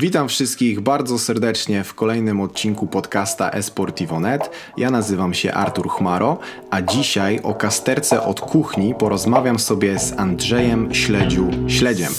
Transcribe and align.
Witam 0.00 0.28
wszystkich 0.28 0.80
bardzo 0.80 1.18
serdecznie 1.18 1.84
w 1.84 1.94
kolejnym 1.94 2.40
odcinku 2.40 2.86
podcasta 2.86 3.50
Esportivo.net. 3.50 4.50
Ja 4.76 4.90
nazywam 4.90 5.34
się 5.34 5.52
Artur 5.52 5.88
Chmaro, 5.90 6.38
a 6.70 6.82
dzisiaj 6.82 7.40
o 7.42 7.54
kasterce 7.54 8.22
od 8.22 8.40
kuchni 8.40 8.94
porozmawiam 8.94 9.58
sobie 9.58 9.98
z 9.98 10.12
Andrzejem 10.12 10.94
Śledziu 10.94 11.50
Śledziem. 11.68 12.12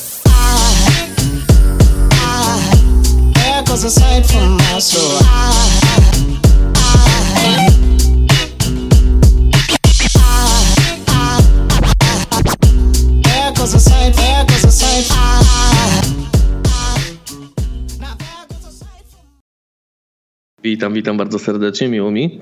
Witam, 20.63 20.94
witam 20.94 21.18
bardzo 21.18 21.40
serdecznie, 21.40 21.90
miło 21.90 22.12
mi. 22.12 22.40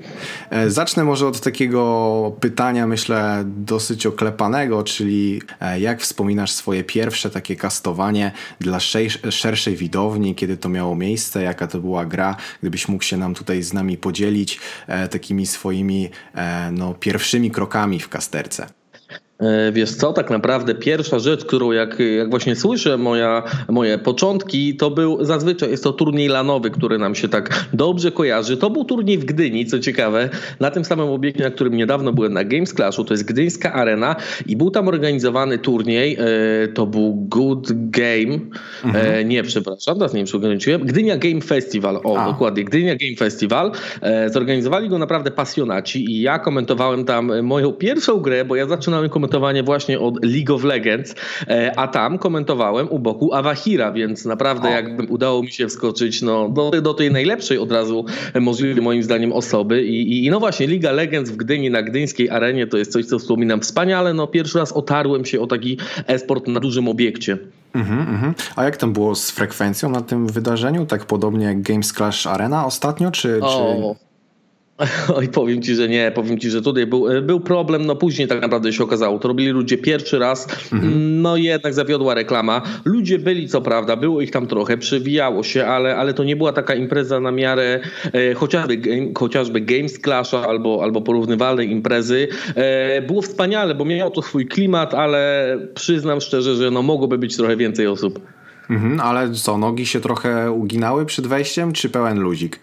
E, 0.50 0.70
zacznę 0.70 1.04
może 1.04 1.26
od 1.26 1.40
takiego 1.40 2.36
pytania, 2.40 2.86
myślę, 2.86 3.44
dosyć 3.46 4.06
oklepanego, 4.06 4.82
czyli 4.82 5.42
e, 5.60 5.80
jak 5.80 6.00
wspominasz 6.00 6.52
swoje 6.52 6.84
pierwsze 6.84 7.30
takie 7.30 7.56
kastowanie 7.56 8.32
dla 8.60 8.80
szerszej 9.30 9.76
widowni, 9.76 10.34
kiedy 10.34 10.56
to 10.56 10.68
miało 10.68 10.96
miejsce, 10.96 11.42
jaka 11.42 11.66
to 11.66 11.80
była 11.80 12.06
gra, 12.06 12.36
gdybyś 12.60 12.88
mógł 12.88 13.04
się 13.04 13.16
nam 13.16 13.34
tutaj 13.34 13.62
z 13.62 13.72
nami 13.72 13.96
podzielić 13.96 14.60
e, 14.86 15.08
takimi 15.08 15.46
swoimi 15.46 16.08
no, 16.72 16.94
pierwszymi 16.94 17.50
krokami 17.50 18.00
w 18.00 18.08
kasterce. 18.08 18.66
E, 19.38 19.72
wiesz 19.72 19.94
co, 19.94 20.12
tak 20.12 20.30
naprawdę 20.30 20.74
pierwsza 20.74 21.18
rzecz, 21.18 21.44
którą 21.44 21.72
jak, 21.72 21.98
jak 22.16 22.30
właśnie 22.30 22.56
słyszę 22.56 22.98
moja, 22.98 23.42
moje 23.68 23.98
początki, 23.98 24.76
to 24.76 24.90
był 24.90 25.24
zazwyczaj 25.24 25.70
jest 25.70 25.84
to 25.84 25.92
turniej 25.92 26.28
lanowy, 26.28 26.70
który 26.70 26.98
nam 26.98 27.14
się 27.14 27.28
tak 27.28 27.66
dobrze 27.72 28.12
kojarzy. 28.12 28.56
To 28.56 28.70
był 28.70 28.84
turniej 28.84 29.18
w 29.18 29.24
Gdyni, 29.24 29.66
co 29.66 29.78
ciekawe, 29.78 30.28
na 30.60 30.70
tym 30.70 30.84
samym 30.84 31.08
obiekcie, 31.08 31.44
na 31.44 31.50
którym 31.50 31.76
niedawno 31.76 32.12
byłem 32.12 32.32
na 32.32 32.44
Games 32.44 32.74
Clashu, 32.74 33.04
to 33.04 33.14
jest 33.14 33.24
Gdyńska 33.24 33.72
Arena 33.72 34.16
i 34.46 34.56
był 34.56 34.70
tam 34.70 34.88
organizowany 34.88 35.58
turniej, 35.58 36.16
e, 36.20 36.68
to 36.68 36.86
był 36.86 37.14
Good 37.14 37.68
Game, 37.72 38.34
e, 38.34 38.84
mhm. 38.84 39.28
nie 39.28 39.42
przepraszam, 39.42 39.98
teraz 39.98 40.12
nie 40.12 40.18
wiem, 40.18 40.26
czy 40.26 40.36
ograniczyłem, 40.36 40.80
Gdynia 40.80 41.16
Game 41.16 41.40
Festival, 41.40 42.00
o 42.04 42.18
A. 42.18 42.32
dokładnie, 42.32 42.64
Gdynia 42.64 42.96
Game 42.96 43.16
Festival. 43.16 43.72
Zorganizowali 44.32 44.88
go 44.88 44.98
naprawdę 44.98 45.30
pasjonaci 45.30 46.10
i 46.10 46.20
ja 46.20 46.38
komentowałem 46.38 47.04
tam 47.04 47.42
moją 47.42 47.72
pierwszą 47.72 48.20
grę, 48.20 48.44
bo 48.44 48.56
ja 48.56 48.66
zaczynałem 48.66 49.10
komentować 49.10 49.27
komentowanie 49.28 49.62
właśnie 49.62 50.00
od 50.00 50.24
League 50.24 50.54
of 50.54 50.64
Legends, 50.64 51.14
e, 51.48 51.78
a 51.78 51.88
tam 51.88 52.18
komentowałem 52.18 52.88
u 52.90 52.98
boku 52.98 53.34
Awahira, 53.34 53.92
więc 53.92 54.24
naprawdę 54.24 54.70
jakby 54.70 55.02
udało 55.02 55.42
mi 55.42 55.50
się 55.50 55.68
wskoczyć 55.68 56.22
no, 56.22 56.48
do, 56.48 56.70
do 56.70 56.94
tej 56.94 57.12
najlepszej 57.12 57.58
od 57.58 57.72
razu 57.72 58.04
możliwej 58.40 58.82
moim 58.82 59.02
zdaniem 59.02 59.32
osoby 59.32 59.84
I, 59.84 60.26
i 60.26 60.30
no 60.30 60.40
właśnie 60.40 60.66
Liga 60.66 60.92
Legends 60.92 61.30
w 61.30 61.36
Gdyni 61.36 61.70
na 61.70 61.82
gdyńskiej 61.82 62.30
arenie 62.30 62.66
to 62.66 62.78
jest 62.78 62.92
coś, 62.92 63.06
co 63.06 63.18
wspominam 63.18 63.60
wspaniale. 63.60 64.14
No 64.14 64.26
pierwszy 64.26 64.58
raz 64.58 64.72
otarłem 64.72 65.24
się 65.24 65.40
o 65.40 65.46
taki 65.46 65.78
esport 66.06 66.48
na 66.48 66.60
dużym 66.60 66.88
obiekcie. 66.88 67.38
Mhm, 67.74 68.00
mhm. 68.00 68.34
A 68.56 68.64
jak 68.64 68.76
tam 68.76 68.92
było 68.92 69.14
z 69.14 69.30
frekwencją 69.30 69.90
na 69.90 70.00
tym 70.00 70.26
wydarzeniu? 70.26 70.86
Tak 70.86 71.04
podobnie 71.04 71.46
jak 71.46 71.62
Games 71.62 71.92
Clash 71.92 72.26
Arena 72.26 72.66
ostatnio, 72.66 73.10
czy... 73.10 73.40
Czy... 73.40 74.07
Oj, 75.16 75.28
powiem 75.28 75.62
ci, 75.62 75.74
że 75.74 75.88
nie, 75.88 76.12
powiem 76.14 76.38
ci, 76.38 76.50
że 76.50 76.62
tutaj 76.62 76.86
był, 76.86 77.08
e, 77.08 77.22
był 77.22 77.40
problem, 77.40 77.86
no 77.86 77.96
później 77.96 78.28
tak 78.28 78.42
naprawdę 78.42 78.72
się 78.72 78.84
okazało, 78.84 79.18
to 79.18 79.28
robili 79.28 79.50
ludzie 79.50 79.78
pierwszy 79.78 80.18
raz, 80.18 80.46
mhm. 80.72 81.22
no 81.22 81.36
jednak 81.36 81.74
zawiodła 81.74 82.14
reklama. 82.14 82.62
Ludzie 82.84 83.18
byli, 83.18 83.48
co 83.48 83.60
prawda, 83.60 83.96
było 83.96 84.20
ich 84.20 84.30
tam 84.30 84.46
trochę, 84.46 84.76
przewijało 84.76 85.42
się, 85.42 85.66
ale, 85.66 85.96
ale 85.96 86.14
to 86.14 86.24
nie 86.24 86.36
była 86.36 86.52
taka 86.52 86.74
impreza 86.74 87.20
na 87.20 87.30
miarę 87.30 87.80
e, 88.12 88.34
chociażby, 88.34 88.80
chociażby 89.18 89.60
Games 89.60 89.98
Clasha 89.98 90.46
albo, 90.48 90.82
albo 90.82 91.00
porównywalnej 91.00 91.70
imprezy. 91.70 92.28
E, 92.54 93.02
było 93.02 93.22
wspaniale, 93.22 93.74
bo 93.74 93.84
miało 93.84 94.10
to 94.10 94.22
swój 94.22 94.46
klimat, 94.46 94.94
ale 94.94 95.58
przyznam 95.74 96.20
szczerze, 96.20 96.56
że 96.56 96.70
no 96.70 96.82
mogłoby 96.82 97.18
być 97.18 97.36
trochę 97.36 97.56
więcej 97.56 97.86
osób. 97.86 98.20
Mhm, 98.70 99.00
ale 99.00 99.32
co, 99.32 99.58
nogi 99.58 99.86
się 99.86 100.00
trochę 100.00 100.52
uginały 100.52 101.06
przed 101.06 101.26
wejściem, 101.26 101.72
czy 101.72 101.88
pełen 101.88 102.20
luzik? 102.20 102.60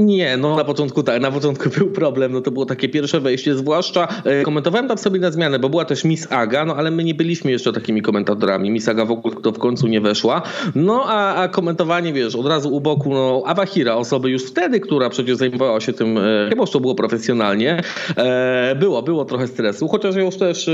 Nie, 0.00 0.36
no 0.36 0.56
na 0.56 0.64
początku 0.64 1.02
tak, 1.02 1.22
na 1.22 1.30
początku 1.30 1.70
był 1.78 1.90
problem, 1.90 2.32
no 2.32 2.40
to 2.40 2.50
było 2.50 2.66
takie 2.66 2.88
pierwsze 2.88 3.20
wejście, 3.20 3.54
zwłaszcza 3.54 4.08
e, 4.24 4.42
komentowałem 4.42 4.88
tam 4.88 4.98
sobie 4.98 5.20
na 5.20 5.30
zmianę, 5.30 5.58
bo 5.58 5.68
była 5.68 5.84
też 5.84 6.04
Miss 6.04 6.32
Aga, 6.32 6.64
no 6.64 6.76
ale 6.76 6.90
my 6.90 7.04
nie 7.04 7.14
byliśmy 7.14 7.50
jeszcze 7.50 7.72
takimi 7.72 8.02
komentatorami, 8.02 8.70
Miss 8.70 8.88
Aga 8.88 9.04
w 9.04 9.10
ogóle 9.10 9.36
to 9.42 9.52
w 9.52 9.58
końcu 9.58 9.86
nie 9.86 10.00
weszła, 10.00 10.42
no 10.74 11.04
a, 11.06 11.34
a 11.34 11.48
komentowanie, 11.48 12.12
wiesz, 12.12 12.36
od 12.36 12.46
razu 12.46 12.74
u 12.74 12.80
boku, 12.80 13.14
no 13.14 13.42
Awahira, 13.46 13.94
osoby 13.94 14.30
już 14.30 14.44
wtedy, 14.44 14.80
która 14.80 15.10
przecież 15.10 15.36
zajmowała 15.36 15.80
się 15.80 15.92
tym, 15.92 16.18
e, 16.18 16.46
chyba 16.48 16.62
już 16.62 16.70
to 16.70 16.80
było 16.80 16.94
profesjonalnie, 16.94 17.82
e, 18.16 18.76
było, 18.78 19.02
było 19.02 19.24
trochę 19.24 19.46
stresu, 19.46 19.88
chociaż 19.88 20.16
już 20.16 20.36
też 20.36 20.70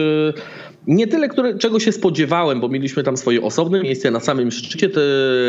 nie 0.86 1.06
tyle, 1.06 1.28
które, 1.28 1.58
czego 1.58 1.80
się 1.80 1.92
spodziewałem, 1.92 2.60
bo 2.60 2.68
mieliśmy 2.68 3.02
tam 3.02 3.16
swoje 3.16 3.42
osobne 3.42 3.82
miejsce 3.82 4.10
na 4.10 4.20
samym 4.20 4.50
szczycie 4.50 4.88
te 4.88 5.00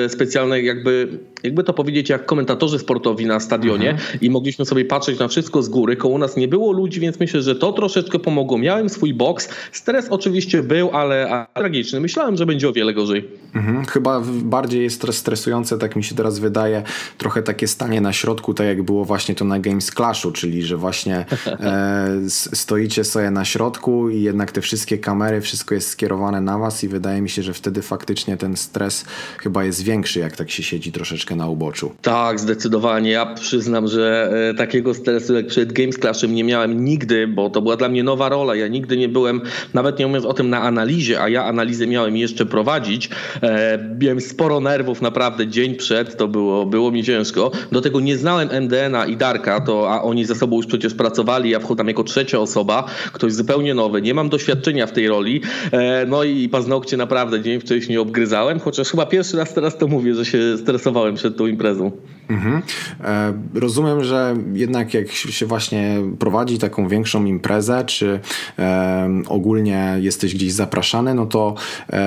specjalne, 0.10 0.62
jakby, 0.62 1.20
jakby 1.44 1.64
to 1.64 1.74
powiedzieć, 1.74 2.10
jak 2.10 2.26
komentatorzy 2.26 2.80
sportowi 2.80 3.26
na 3.26 3.40
stadionie 3.40 3.90
mhm. 3.90 4.20
i 4.22 4.30
mogliśmy 4.30 4.66
sobie 4.66 4.86
patrzeć 4.86 5.20
na 5.20 5.28
wszystko 5.28 5.64
z 5.64 5.70
góry. 5.70 5.96
Koło 5.96 6.18
nas 6.18 6.38
nie 6.38 6.48
było 6.48 6.72
ludzi, 6.72 7.00
więc 7.00 7.20
myślę, 7.20 7.42
że 7.42 7.56
to 7.56 7.74
troszeczkę 7.74 8.20
pomogło. 8.20 8.58
Miałem 8.58 8.90
swój 8.90 9.14
boks. 9.14 9.50
Stres 9.72 10.08
oczywiście 10.10 10.64
był, 10.64 10.90
ale 10.90 11.46
tragiczny. 11.54 12.00
Myślałem, 12.00 12.38
że 12.38 12.46
będzie 12.46 12.70
o 12.70 12.74
wiele 12.74 12.94
gorzej. 12.94 13.28
Mhm. 13.56 13.86
Chyba 13.86 14.22
bardziej 14.44 14.84
jest 14.84 15.08
stresujące, 15.12 15.78
tak 15.78 15.96
mi 15.96 16.04
się 16.04 16.16
teraz 16.16 16.40
wydaje, 16.40 16.84
trochę 17.18 17.44
takie 17.44 17.68
stanie 17.68 18.02
na 18.02 18.14
środku, 18.14 18.54
tak 18.54 18.68
jak 18.68 18.84
było 18.84 19.06
właśnie 19.06 19.36
to 19.36 19.46
na 19.46 19.60
Games 19.60 19.92
Clashu, 19.92 20.32
czyli 20.32 20.64
że 20.64 20.78
właśnie 20.78 21.26
e, 21.46 22.08
stoicie 22.54 23.04
sobie 23.04 23.32
na 23.32 23.46
środku 23.46 24.10
i 24.10 24.22
jednak 24.22 24.52
te 24.52 24.62
wszystkie 24.62 24.98
kamery 24.98 25.27
kamery, 25.28 25.42
wszystko 25.42 25.76
jest 25.76 25.90
skierowane 25.90 26.42
na 26.42 26.58
was 26.58 26.84
i 26.84 26.88
wydaje 26.88 27.22
mi 27.22 27.30
się, 27.30 27.44
że 27.44 27.54
wtedy 27.54 27.82
faktycznie 27.82 28.38
ten 28.38 28.58
stres 28.58 29.06
chyba 29.40 29.64
jest 29.64 29.84
większy, 29.84 30.20
jak 30.20 30.36
tak 30.36 30.52
się 30.52 30.64
siedzi 30.64 30.92
troszeczkę 30.92 31.36
na 31.36 31.48
uboczu. 31.48 31.92
Tak, 32.02 32.40
zdecydowanie. 32.40 33.12
Ja 33.12 33.26
przyznam, 33.26 33.88
że 33.88 34.30
e, 34.50 34.54
takiego 34.54 34.94
stresu 34.94 35.34
jak 35.34 35.48
przed 35.48 35.74
Games 35.74 35.98
Clashem 35.98 36.36
nie 36.36 36.44
miałem 36.44 36.86
nigdy, 36.86 37.28
bo 37.28 37.50
to 37.50 37.62
była 37.62 37.76
dla 37.76 37.90
mnie 37.90 38.04
nowa 38.04 38.30
rola. 38.30 38.56
Ja 38.56 38.68
nigdy 38.68 38.98
nie 38.98 39.10
byłem, 39.10 39.42
nawet 39.74 40.00
nie 40.00 40.08
mówiąc 40.08 40.26
o 40.26 40.34
tym 40.34 40.50
na 40.50 40.62
analizie, 40.62 41.22
a 41.22 41.30
ja 41.30 41.46
analizę 41.46 41.88
miałem 41.88 42.18
jeszcze 42.18 42.46
prowadzić. 42.46 43.10
E, 43.44 43.80
miałem 44.02 44.22
sporo 44.22 44.60
nerwów 44.60 45.02
naprawdę 45.02 45.48
dzień 45.48 45.76
przed, 45.76 46.18
to 46.18 46.28
było, 46.28 46.66
było 46.66 46.92
mi 46.92 47.04
ciężko. 47.04 47.52
Do 47.72 47.82
tego 47.82 48.00
nie 48.00 48.18
znałem 48.18 48.50
MDN-a 48.52 49.06
i 49.06 49.18
Darka, 49.18 49.62
to, 49.62 49.92
a 49.92 50.02
oni 50.02 50.26
ze 50.26 50.36
sobą 50.36 50.58
już 50.58 50.66
przecież 50.66 50.94
pracowali, 50.94 51.50
ja 51.50 51.60
wchodzę 51.60 51.84
jako 51.88 52.04
trzecia 52.04 52.40
osoba, 52.40 52.86
ktoś 53.14 53.34
zupełnie 53.34 53.74
nowy. 53.74 54.02
Nie 54.02 54.14
mam 54.14 54.30
doświadczenia 54.30 54.88
w 54.88 54.92
tej 54.92 55.08
roli 55.08 55.17
roli. 55.18 55.42
E, 55.72 56.06
no 56.06 56.24
i 56.24 56.50
paznokcie 56.50 56.98
naprawdę 56.98 57.42
dzień 57.42 57.60
wcześniej 57.60 57.98
obgryzałem, 57.98 58.60
chociaż 58.60 58.90
chyba 58.90 59.06
pierwszy 59.06 59.38
raz 59.38 59.54
teraz 59.54 59.78
to 59.78 59.88
mówię, 59.88 60.16
że 60.16 60.26
się 60.26 60.58
stresowałem 60.58 61.16
przed 61.16 61.38
tą 61.38 61.48
imprezą. 61.48 61.92
Mhm. 62.30 62.62
E, 63.04 63.34
rozumiem, 63.54 64.04
że 64.04 64.36
jednak 64.54 64.94
jak 64.94 65.12
się 65.12 65.46
właśnie 65.46 65.98
prowadzi 66.20 66.58
taką 66.58 66.88
większą 66.88 67.26
imprezę, 67.26 67.84
czy 67.86 68.20
e, 68.60 69.10
ogólnie 69.28 69.98
jesteś 70.00 70.36
gdzieś 70.36 70.52
zapraszany, 70.52 71.14
no 71.14 71.26
to 71.26 71.56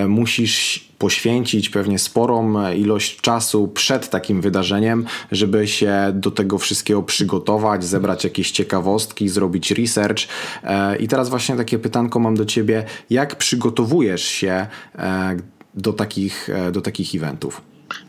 musisz 0.09 0.90
poświęcić 1.00 1.71
pewnie 1.71 1.99
sporą 1.99 2.71
ilość 2.72 3.21
czasu 3.21 3.69
przed 3.69 4.11
takim 4.11 4.41
wydarzeniem, 4.41 5.05
żeby 5.33 5.69
się 5.69 6.12
do 6.15 6.31
tego 6.31 6.59
wszystkiego 6.59 7.03
przygotować, 7.03 7.84
zebrać 7.84 8.25
jakieś 8.25 8.50
ciekawostki, 8.50 9.28
zrobić 9.28 9.71
research. 9.71 10.19
E, 10.62 10.97
I 10.97 11.09
teraz 11.09 11.28
właśnie 11.28 11.56
takie 11.56 11.78
pytanko 11.78 12.19
mam 12.19 12.34
do 12.34 12.44
ciebie, 12.44 12.84
jak 13.11 13.37
przygotowujesz 13.37 14.25
się 14.25 14.66
e, 14.99 15.37
do 15.75 15.93
takich, 15.93 16.50
e, 16.50 16.72
do 16.72 16.81
takich 16.81 17.15
eventów? 17.15 17.62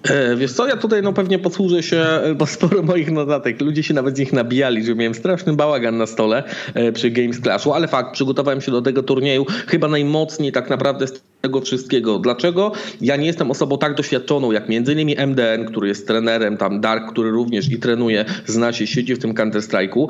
E, 0.04 0.36
wiesz 0.36 0.54
co, 0.54 0.68
ja 0.68 0.78
tutaj 0.78 1.02
no 1.02 1.14
pewnie 1.14 1.40
posłużę 1.40 1.84
się, 1.84 1.98
e, 1.98 2.36
bo 2.36 2.46
sporo 2.46 2.82
moich 2.84 3.12
notatek, 3.12 3.62
ludzie 3.62 3.84
się 3.84 3.94
nawet 3.94 4.16
z 4.16 4.20
nich 4.20 4.34
nabijali, 4.34 4.86
że 4.86 4.96
miałem 4.96 5.14
straszny 5.14 5.54
bałagan 5.54 5.98
na 5.98 6.06
stole 6.06 6.44
e, 6.74 6.92
przy 6.92 7.12
Games 7.12 7.40
Clashu, 7.40 7.74
ale 7.74 7.88
fakt, 7.88 8.14
przygotowałem 8.14 8.62
się 8.62 8.72
do 8.72 8.82
tego 8.82 9.04
turnieju 9.04 9.46
chyba 9.68 9.88
najmocniej 9.88 10.52
tak 10.52 10.70
naprawdę 10.70 11.08
z 11.08 11.22
tego 11.42 11.62
wszystkiego. 11.62 12.20
Dlaczego? 12.20 12.72
Ja 13.02 13.16
nie 13.16 13.28
jestem 13.28 13.52
osobą 13.52 13.78
tak 13.78 13.96
doświadczoną 13.96 14.52
jak 14.52 14.70
innymi 14.70 15.16
MDN, 15.18 15.66
który 15.66 15.88
jest 15.88 16.08
trenerem, 16.08 16.58
tam 16.58 16.82
Dark, 16.82 17.12
który 17.12 17.32
również 17.32 17.72
i 17.72 17.80
trenuje, 17.80 18.26
zna 18.46 18.74
się, 18.74 18.88
siedzi 18.88 19.16
w 19.16 19.20
tym 19.20 19.34
Counter-Strike'u. 19.34 20.08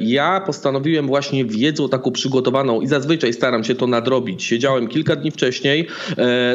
Ja 0.00 0.40
postanowiłem 0.40 1.06
właśnie 1.06 1.44
wiedzą 1.44 1.88
taką 1.88 2.10
przygotowaną 2.10 2.80
i 2.80 2.86
zazwyczaj 2.86 3.32
staram 3.32 3.64
się 3.64 3.74
to 3.74 3.86
nadrobić. 3.86 4.44
Siedziałem 4.44 4.88
kilka 4.88 5.16
dni 5.16 5.30
wcześniej, 5.30 5.88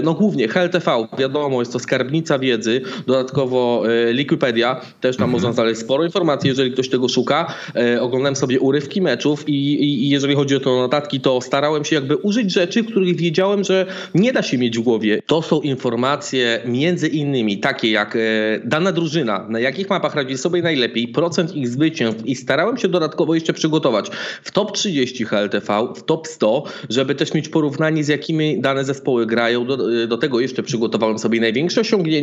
no 0.03 0.13
głównie 0.13 0.47
HLTV, 0.47 1.07
wiadomo, 1.17 1.61
jest 1.61 1.73
to 1.73 1.79
skarbnica 1.79 2.28
wiedzy, 2.37 2.81
dodatkowo 3.07 3.83
e, 4.09 4.13
Liquipedia, 4.13 4.81
też 5.01 5.17
tam 5.17 5.23
mhm. 5.23 5.31
można 5.31 5.53
znaleźć 5.53 5.81
sporo 5.81 6.05
informacji, 6.05 6.47
jeżeli 6.47 6.71
ktoś 6.71 6.89
tego 6.89 7.09
szuka. 7.09 7.53
E, 7.75 8.01
oglądałem 8.01 8.35
sobie 8.35 8.59
urywki 8.59 9.01
meczów 9.01 9.49
i, 9.49 9.83
i, 9.83 10.09
jeżeli 10.09 10.35
chodzi 10.35 10.55
o 10.55 10.59
to 10.59 10.75
notatki, 10.75 11.19
to 11.19 11.41
starałem 11.41 11.85
się 11.85 11.95
jakby 11.95 12.17
użyć 12.17 12.53
rzeczy, 12.53 12.83
których 12.83 13.15
wiedziałem, 13.15 13.63
że 13.63 13.85
nie 14.15 14.33
da 14.33 14.41
się 14.41 14.57
mieć 14.57 14.77
w 14.77 14.81
głowie. 14.81 15.21
To 15.25 15.41
są 15.41 15.61
informacje 15.61 16.61
między 16.65 17.07
innymi 17.07 17.57
takie 17.57 17.91
jak 17.91 18.15
e, 18.15 18.19
dana 18.63 18.91
drużyna, 18.91 19.45
na 19.49 19.59
jakich 19.59 19.89
mapach 19.89 20.15
radzi 20.15 20.37
sobie 20.37 20.61
najlepiej, 20.61 21.07
procent 21.07 21.55
ich 21.55 21.67
zwycięstw 21.67 22.25
i 22.25 22.35
starałem 22.35 22.77
się 22.77 22.87
dodatkowo 22.87 23.35
jeszcze 23.35 23.53
przygotować 23.53 24.09
w 24.43 24.51
top 24.51 24.71
30 24.71 25.25
HLTV, 25.25 25.87
w 25.95 26.03
top 26.03 26.27
100, 26.27 26.63
żeby 26.89 27.15
też 27.15 27.33
mieć 27.33 27.49
porównanie 27.49 28.03
z 28.03 28.07
jakimi 28.07 28.61
dane 28.61 28.83
zespoły 28.85 29.25
grają. 29.25 29.65
Do, 29.65 30.07
do 30.07 30.17
tego 30.17 30.39
jeszcze 30.39 30.63
przygotowałem 30.63 31.19
sobie 31.19 31.39
największe 31.41 31.81
osiągnięcia 31.81 32.18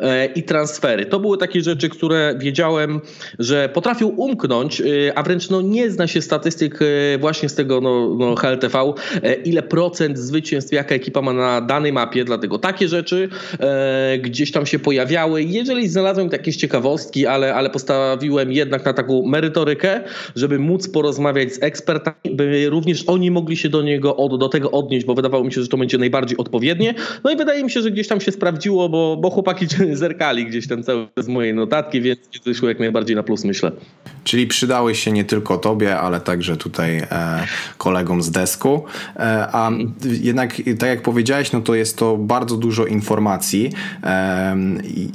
e, 0.00 0.26
i 0.26 0.42
transfery. 0.42 1.06
To 1.06 1.20
były 1.20 1.38
takie 1.38 1.60
rzeczy, 1.60 1.88
które 1.88 2.34
wiedziałem, 2.38 3.00
że 3.38 3.68
potrafią 3.68 4.08
umknąć, 4.08 4.80
e, 4.80 4.84
a 5.14 5.22
wręcz 5.22 5.50
no, 5.50 5.60
nie 5.60 5.90
zna 5.90 6.06
się 6.06 6.22
statystyk 6.22 6.78
właśnie 7.20 7.48
z 7.48 7.54
tego 7.54 7.80
no, 7.80 8.14
no 8.18 8.34
HLTV, 8.34 8.92
ile 9.44 9.62
procent 9.62 10.18
zwycięstw 10.18 10.72
jaka 10.72 10.94
ekipa 10.94 11.22
ma 11.22 11.32
na 11.32 11.60
danej 11.60 11.92
mapie, 11.92 12.24
dlatego 12.24 12.58
takie 12.58 12.88
rzeczy 12.88 13.28
e, 13.60 14.18
gdzieś 14.18 14.52
tam 14.52 14.66
się 14.66 14.78
pojawiały. 14.78 15.42
Jeżeli 15.42 15.88
znalazłem 15.88 16.28
jakieś 16.32 16.56
ciekawostki, 16.56 17.26
ale, 17.26 17.54
ale 17.54 17.70
postawiłem 17.70 18.52
jednak 18.52 18.84
na 18.84 18.92
taką 18.92 19.26
merytorykę, 19.26 20.00
żeby 20.36 20.58
móc 20.58 20.88
porozmawiać 20.88 21.54
z 21.54 21.62
ekspertami, 21.62 22.34
by 22.34 22.70
również 22.70 23.04
oni 23.06 23.30
mogli 23.30 23.56
się 23.56 23.68
do 23.68 23.82
niego, 23.82 24.28
do 24.38 24.48
tego 24.48 24.70
odnieść, 24.70 25.06
bo 25.06 25.14
wydawało 25.14 25.44
mi 25.44 25.52
się, 25.52 25.62
że 25.62 25.68
to 25.68 25.76
będzie 25.76 25.98
najbardziej 25.98 26.38
odpowiednie. 26.38 26.94
No 27.24 27.30
i 27.30 27.36
wydaje 27.36 27.64
mi 27.64 27.70
się, 27.70 27.82
że 27.82 27.90
gdzieś 27.90 28.08
tam 28.08 28.20
się 28.20 28.32
sprawdziło, 28.32 28.88
bo, 28.88 29.16
bo 29.16 29.29
chłopaki 29.30 29.66
zerkali 29.92 30.46
gdzieś 30.46 30.68
tam 30.68 30.82
całe 30.82 31.06
z 31.16 31.28
mojej 31.28 31.54
notatki, 31.54 32.00
więc 32.00 32.20
wyszło 32.44 32.68
jak 32.68 32.78
najbardziej 32.78 33.16
na 33.16 33.22
plus, 33.22 33.44
myślę. 33.44 33.72
Czyli 34.24 34.46
przydały 34.46 34.94
się 34.94 35.12
nie 35.12 35.24
tylko 35.24 35.58
tobie, 35.58 35.98
ale 35.98 36.20
także 36.20 36.56
tutaj 36.56 36.98
e, 36.98 37.06
kolegom 37.78 38.22
z 38.22 38.30
desku. 38.30 38.84
E, 39.16 39.48
a 39.52 39.70
jednak, 40.04 40.56
tak 40.78 40.88
jak 40.88 41.02
powiedziałeś, 41.02 41.52
no 41.52 41.60
to 41.60 41.74
jest 41.74 41.98
to 41.98 42.16
bardzo 42.16 42.56
dużo 42.56 42.86
informacji 42.86 43.72
e, 44.02 44.56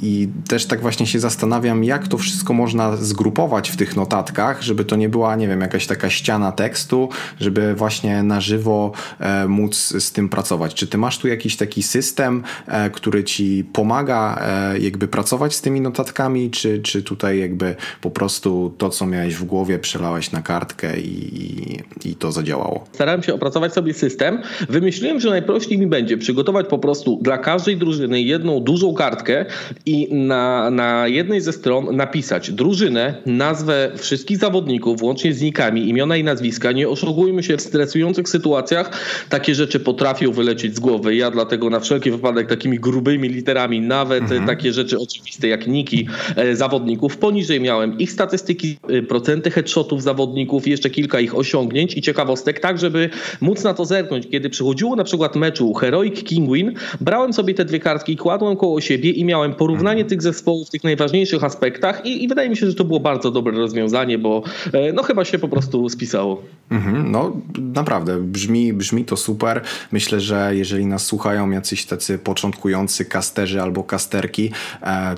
i 0.02 0.28
też 0.48 0.66
tak 0.66 0.80
właśnie 0.80 1.06
się 1.06 1.20
zastanawiam, 1.20 1.84
jak 1.84 2.08
to 2.08 2.18
wszystko 2.18 2.52
można 2.52 2.96
zgrupować 2.96 3.70
w 3.70 3.76
tych 3.76 3.96
notatkach, 3.96 4.62
żeby 4.62 4.84
to 4.84 4.96
nie 4.96 5.08
była, 5.08 5.36
nie 5.36 5.48
wiem, 5.48 5.60
jakaś 5.60 5.86
taka 5.86 6.10
ściana 6.10 6.52
tekstu, 6.52 7.08
żeby 7.40 7.74
właśnie 7.74 8.22
na 8.22 8.40
żywo 8.40 8.92
e, 9.20 9.48
móc 9.48 9.76
z 9.76 10.12
tym 10.12 10.28
pracować. 10.28 10.74
Czy 10.74 10.86
ty 10.86 10.98
masz 10.98 11.18
tu 11.18 11.28
jakiś 11.28 11.56
taki 11.56 11.82
system, 11.82 12.42
e, 12.66 12.90
który 12.90 13.24
ci 13.24 13.64
pomaga 13.72 14.05
e, 14.12 14.78
jakby 14.78 15.08
pracować 15.08 15.54
z 15.54 15.60
tymi 15.60 15.80
notatkami, 15.80 16.50
czy, 16.50 16.80
czy 16.82 17.02
tutaj 17.02 17.38
jakby 17.38 17.74
po 18.00 18.10
prostu 18.10 18.74
to, 18.78 18.90
co 18.90 19.06
miałeś 19.06 19.34
w 19.34 19.44
głowie, 19.44 19.78
przelałeś 19.78 20.32
na 20.32 20.42
kartkę 20.42 21.00
i, 21.00 21.82
i, 22.04 22.14
to 22.14 22.32
zadziałało? 22.32 22.84
Starałem 22.92 23.22
się 23.22 23.34
opracować 23.34 23.72
sobie 23.72 23.94
system. 23.94 24.42
Wymyśliłem, 24.68 25.20
że 25.20 25.30
najprościej 25.30 25.78
mi 25.78 25.86
będzie 25.86 26.18
przygotować 26.18 26.66
po 26.66 26.78
prostu 26.78 27.18
dla 27.22 27.38
każdej 27.38 27.76
drużyny 27.76 28.22
jedną 28.22 28.60
dużą 28.60 28.94
kartkę 28.94 29.44
i 29.86 30.14
na, 30.14 30.70
na 30.70 31.08
jednej 31.08 31.40
ze 31.40 31.52
stron 31.52 31.96
napisać 31.96 32.50
drużynę, 32.50 33.14
nazwę 33.26 33.92
wszystkich 33.96 34.38
zawodników, 34.38 35.00
włącznie 35.00 35.34
z 35.34 35.42
nikami, 35.42 35.88
imiona 35.88 36.16
i 36.16 36.24
nazwiska. 36.24 36.72
Nie 36.72 36.88
oszukujmy 36.88 37.42
się 37.42 37.56
w 37.56 37.60
stresujących 37.60 38.28
sytuacjach. 38.28 38.90
Takie 39.28 39.54
rzeczy 39.54 39.80
potrafią 39.80 40.32
wylecieć 40.32 40.76
z 40.76 40.80
głowy. 40.80 41.16
Ja 41.16 41.30
dlatego 41.30 41.70
na 41.70 41.80
wszelki 41.80 42.10
wypadek 42.10 42.48
takimi 42.48 42.78
grubymi 42.78 43.28
literami, 43.28 43.80
nawet 43.98 44.22
mhm. 44.22 44.46
takie 44.46 44.72
rzeczy 44.72 44.98
oczywiste 44.98 45.48
jak 45.48 45.66
niki 45.66 46.08
e, 46.36 46.56
zawodników. 46.56 47.16
Poniżej 47.16 47.60
miałem 47.60 47.98
ich 47.98 48.12
statystyki, 48.12 48.78
e, 48.88 49.02
procenty 49.02 49.50
headshotów 49.50 50.02
zawodników, 50.02 50.66
jeszcze 50.66 50.90
kilka 50.90 51.20
ich 51.20 51.34
osiągnięć 51.34 51.96
i 51.96 52.02
ciekawostek, 52.02 52.60
tak 52.60 52.78
żeby 52.78 53.10
móc 53.40 53.64
na 53.64 53.74
to 53.74 53.84
zerknąć. 53.84 54.26
Kiedy 54.30 54.50
przychodziło 54.50 54.96
na 54.96 55.04
przykład 55.04 55.36
meczu 55.36 55.74
Heroic 55.74 56.22
Kingwin, 56.24 56.72
brałem 57.00 57.32
sobie 57.32 57.54
te 57.54 57.64
dwie 57.64 57.80
kartki, 57.80 58.16
kładłem 58.16 58.56
koło 58.56 58.80
siebie 58.80 59.10
i 59.10 59.24
miałem 59.24 59.54
porównanie 59.54 60.02
mhm. 60.02 60.08
tych 60.08 60.22
zespołów 60.22 60.68
w 60.68 60.70
tych 60.70 60.84
najważniejszych 60.84 61.44
aspektach 61.44 62.06
i, 62.06 62.24
i, 62.24 62.28
wydaje 62.28 62.50
mi 62.50 62.56
się, 62.56 62.66
że 62.66 62.74
to 62.74 62.84
było 62.84 63.00
bardzo 63.00 63.30
dobre 63.30 63.56
rozwiązanie, 63.58 64.18
bo 64.18 64.42
e, 64.72 64.92
no 64.92 65.02
chyba 65.02 65.24
się 65.24 65.38
po 65.38 65.48
prostu 65.48 65.88
spisało. 65.88 66.42
Mhm, 66.70 67.10
no 67.10 67.36
naprawdę, 67.58 68.20
brzmi, 68.22 68.72
brzmi 68.72 69.04
to 69.04 69.16
super. 69.16 69.60
Myślę, 69.92 70.20
że 70.20 70.50
jeżeli 70.52 70.86
nas 70.86 71.06
słuchają 71.06 71.50
jacyś 71.50 71.86
tacy 71.86 72.18
początkujący 72.18 73.04
kasterzy 73.04 73.62
albo 73.62 73.84
kasterki, 73.86 74.50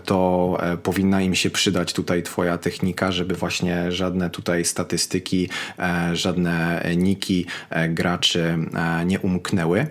to 0.05 0.59
powinna 0.83 1.23
im 1.23 1.35
się 1.35 1.51
przydać 1.51 1.93
tutaj 1.93 2.23
twoja 2.23 2.59
technika, 2.59 3.13
żeby 3.13 3.35
właśnie 3.35 3.93
żadne 3.93 4.31
tutaj 4.31 4.65
statystyki, 4.65 5.49
żadne 6.13 6.85
niki 6.97 7.47
graczy 7.89 8.59
nie 9.07 9.21
umknęły. 9.21 9.87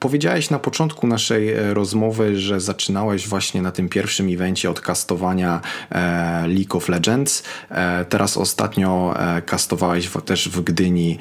Powiedziałeś 0.00 0.50
na 0.50 0.58
początku 0.58 1.06
naszej 1.06 1.52
e, 1.52 1.74
rozmowy, 1.74 2.40
że 2.40 2.60
zaczynałeś 2.60 3.28
właśnie 3.28 3.62
na 3.62 3.72
tym 3.72 3.88
pierwszym 3.88 4.34
evencie 4.34 4.70
od 4.70 4.80
kastowania 4.80 5.60
e, 5.90 6.48
League 6.48 6.76
of 6.76 6.88
Legends. 6.88 7.42
E, 7.70 8.04
teraz 8.04 8.36
ostatnio 8.36 9.14
kastowałeś 9.46 10.10
też 10.24 10.48
w 10.48 10.60
Gdyni 10.60 11.18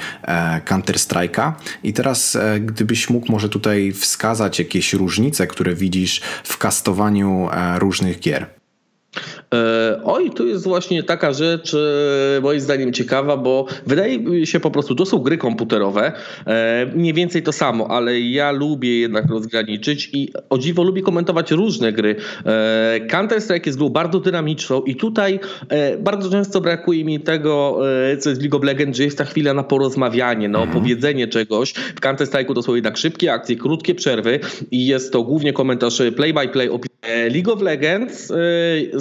Counter-Strike'a. 0.65 1.51
I 1.83 1.93
teraz 1.93 2.37
gdybyś 2.59 3.09
mógł 3.09 3.31
może 3.31 3.49
tutaj 3.49 3.91
wskazać 3.91 4.59
jakieś 4.59 4.93
różnice, 4.93 5.47
które 5.47 5.75
widzisz 5.75 6.21
w 6.43 6.50
kastowaniu 6.57 7.49
różnych 7.77 8.19
gier. 8.19 8.60
E, 9.53 10.01
oj, 10.03 10.29
tu 10.29 10.47
jest 10.47 10.63
właśnie 10.63 11.03
taka 11.03 11.33
rzecz, 11.33 11.73
e, 11.73 12.41
moim 12.41 12.59
zdaniem 12.59 12.93
ciekawa, 12.93 13.37
bo 13.37 13.65
wydaje 13.85 14.19
mi 14.19 14.47
się 14.47 14.59
po 14.59 14.71
prostu, 14.71 14.95
to 14.95 15.05
są 15.05 15.17
gry 15.17 15.37
komputerowe, 15.37 16.11
e, 16.47 16.85
mniej 16.95 17.13
więcej 17.13 17.43
to 17.43 17.51
samo, 17.51 17.87
ale 17.87 18.19
ja 18.19 18.51
lubię 18.51 18.99
jednak 18.99 19.29
rozgraniczyć 19.29 20.09
i 20.13 20.31
o 20.49 20.57
dziwo 20.57 20.83
lubię 20.83 21.01
komentować 21.01 21.51
różne 21.51 21.93
gry. 21.93 22.15
Counter-Strike 23.09 23.65
jest 23.65 23.77
grą 23.77 23.89
bardzo 23.89 24.19
dynamiczną 24.19 24.81
i 24.81 24.95
tutaj 24.95 25.39
bardzo 25.99 26.29
często 26.29 26.61
brakuje 26.61 27.05
mi 27.05 27.19
tego, 27.19 27.79
co 28.19 28.29
jest 28.29 28.41
w 28.41 28.43
League 28.43 28.57
of 28.57 28.63
Legends, 28.63 28.97
że 28.97 29.03
jest 29.03 29.17
ta 29.17 29.25
chwila 29.25 29.53
na 29.53 29.63
porozmawianie, 29.63 30.49
na 30.49 30.59
mhm. 30.59 30.77
opowiedzenie 30.77 31.27
czegoś. 31.27 31.73
W 31.73 32.01
Counter-Strike'u 32.01 32.55
to 32.55 32.61
są 32.61 32.75
jednak 32.75 32.97
szybkie 32.97 33.33
akcje, 33.33 33.55
krótkie 33.55 33.95
przerwy 33.95 34.39
i 34.71 34.87
jest 34.87 35.13
to 35.13 35.23
głównie 35.23 35.53
komentarz 35.53 36.01
play-by-play. 36.15 36.69
League 37.33 37.53
of 37.53 37.61
Legends 37.61 38.31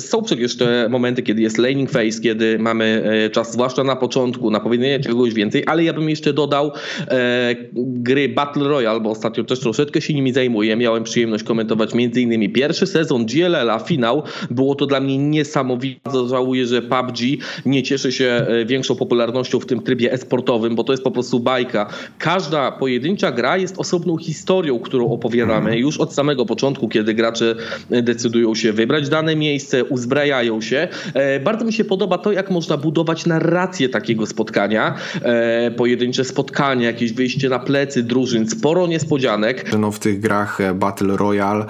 są 0.01 0.23
przecież 0.23 0.43
jeszcze 0.43 0.89
momenty, 0.91 1.23
kiedy 1.23 1.43
jest 1.43 1.59
laning 1.59 1.91
phase, 1.91 2.21
kiedy 2.23 2.59
mamy 2.59 3.03
e, 3.25 3.31
czas, 3.31 3.53
zwłaszcza 3.53 3.85
na 3.85 3.97
początku, 3.97 4.51
na 4.51 4.61
powiedzenie 4.61 5.01
czegoś 5.01 5.35
więcej, 5.35 5.63
ale 5.67 5.85
ja 5.85 5.93
bym 5.93 6.11
jeszcze 6.11 6.33
dodał 6.33 6.73
e, 7.09 7.57
gry 7.75 8.29
Battle 8.29 8.69
Royale, 8.69 9.01
bo 9.01 9.11
ostatnio 9.11 9.45
też 9.45 9.61
troszeczkę 9.61 10.01
się 10.01 10.15
nimi 10.15 10.33
zajmuję. 10.33 10.77
Miałem 10.77 11.05
przyjemność 11.05 11.45
komentować 11.45 11.91
m.in. 11.95 12.53
pierwszy 12.53 12.87
sezon 12.87 13.27
GLL-a, 13.27 13.79
finał. 13.79 14.23
Było 14.51 14.75
to 14.75 14.87
dla 14.87 15.01
mnie 15.01 15.19
niesamowite. 15.19 16.29
Żałuję, 16.29 16.67
że 16.67 16.83
PUBG 16.83 17.19
nie 17.67 17.83
cieszy 17.83 18.13
się 18.13 18.25
e, 18.25 18.65
większą 18.65 18.97
popularnością 18.97 19.61
w 19.61 19.67
tym 19.67 19.83
trybie 19.83 20.13
esportowym, 20.13 20.75
bo 20.75 20.85
to 20.85 20.93
jest 20.93 21.05
po 21.05 21.11
prostu 21.11 21.41
bajka. 21.41 21.87
Każda 22.19 22.73
pojedyncza 22.73 23.33
gra 23.33 23.57
jest 23.57 23.79
osobną 23.79 24.17
historią, 24.17 24.79
którą 24.79 25.11
opowiadamy 25.13 25.59
mhm. 25.59 25.79
już 25.79 25.99
od 25.99 26.15
samego 26.15 26.47
początku, 26.47 26.89
kiedy 26.89 27.15
gracze 27.15 27.55
decydują 27.91 28.55
się 28.55 28.73
wybrać 28.73 29.09
dane 29.09 29.37
miejsce, 29.37 29.85
uzbrajają 29.91 30.61
się. 30.61 30.89
E, 31.15 31.41
bardzo 31.41 31.65
mi 31.65 31.73
się 31.73 31.85
podoba 31.85 32.19
to, 32.19 32.33
jak 32.33 32.51
można 32.51 32.77
budować 32.77 33.27
narrację 33.27 33.89
takiego 33.89 34.27
spotkania. 34.27 34.95
E, 35.23 35.71
pojedyncze 35.71 36.25
spotkania, 36.25 36.87
jakieś 36.87 37.13
wyjście 37.13 37.49
na 37.49 37.59
plecy 37.59 38.03
drużyn, 38.03 38.49
sporo 38.49 38.87
niespodzianek. 38.87 39.79
No 39.79 39.93
w 39.93 39.99
tych 39.99 40.21
grach 40.21 40.61
e, 40.61 40.75
Battle 40.75 41.17
Royale, 41.17 41.67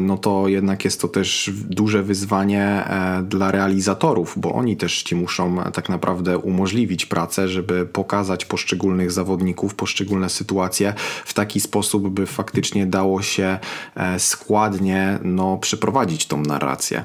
no 0.00 0.18
to 0.18 0.48
jednak 0.48 0.84
jest 0.84 1.00
to 1.00 1.08
też 1.08 1.50
duże 1.54 2.02
wyzwanie 2.02 2.84
dla 3.22 3.50
realizatorów, 3.50 4.34
bo 4.36 4.52
oni 4.52 4.76
też 4.76 5.02
ci 5.02 5.16
muszą 5.16 5.56
tak 5.72 5.88
naprawdę 5.88 6.38
umożliwić 6.38 7.06
pracę, 7.06 7.48
żeby 7.48 7.86
pokazać 7.86 8.44
poszczególnych 8.44 9.12
zawodników, 9.12 9.74
poszczególne 9.74 10.28
sytuacje 10.28 10.94
w 11.24 11.34
taki 11.34 11.60
sposób, 11.60 12.08
by 12.08 12.26
faktycznie 12.26 12.86
dało 12.86 13.22
się 13.22 13.58
składnie 14.18 15.18
no, 15.22 15.56
przeprowadzić 15.56 16.26
tą 16.26 16.42
narrację. 16.42 17.04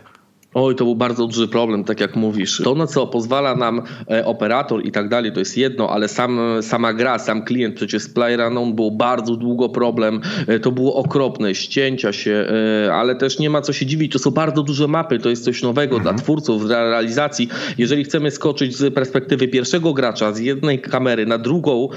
Oj, 0.54 0.76
to 0.76 0.86
był 0.86 0.96
bardzo 0.96 1.28
duży 1.28 1.48
problem, 1.48 1.84
tak 1.84 2.00
jak 2.00 2.16
mówisz. 2.16 2.62
To, 2.64 2.76
na 2.76 2.88
co 2.88 3.08
pozwala 3.08 3.56
nam 3.56 3.82
e, 4.12 4.26
operator 4.26 4.86
i 4.86 4.92
tak 4.92 5.10
dalej, 5.10 5.32
to 5.32 5.40
jest 5.40 5.58
jedno, 5.58 5.90
ale 5.90 6.08
sam, 6.08 6.40
sama 6.62 6.94
gra, 6.94 7.20
sam 7.20 7.44
klient, 7.44 7.76
przecież 7.76 8.04
z 8.04 8.10
PlayerUnknown 8.10 8.74
był 8.76 8.92
bardzo 8.92 9.36
długo 9.36 9.70
problem. 9.70 10.22
E, 10.48 10.60
to 10.60 10.72
było 10.72 10.96
okropne, 10.96 11.56
ścięcia 11.56 12.14
się, 12.14 12.46
e, 12.88 12.94
ale 12.94 13.16
też 13.16 13.40
nie 13.40 13.50
ma 13.50 13.62
co 13.62 13.74
się 13.74 13.86
dziwić. 13.86 14.14
To 14.14 14.20
są 14.20 14.32
bardzo 14.32 14.64
duże 14.64 14.88
mapy, 14.88 15.20
to 15.20 15.30
jest 15.30 15.44
coś 15.44 15.64
nowego 15.64 15.96
mhm. 15.96 16.16
dla 16.16 16.24
twórców, 16.24 16.68
dla 16.68 16.90
realizacji. 16.90 17.50
Jeżeli 17.78 18.04
chcemy 18.04 18.32
skoczyć 18.32 18.78
z 18.78 18.94
perspektywy 18.94 19.48
pierwszego 19.48 19.94
gracza, 19.94 20.32
z 20.32 20.40
jednej 20.40 20.82
kamery 20.82 21.26
na 21.26 21.38
drugą, 21.38 21.90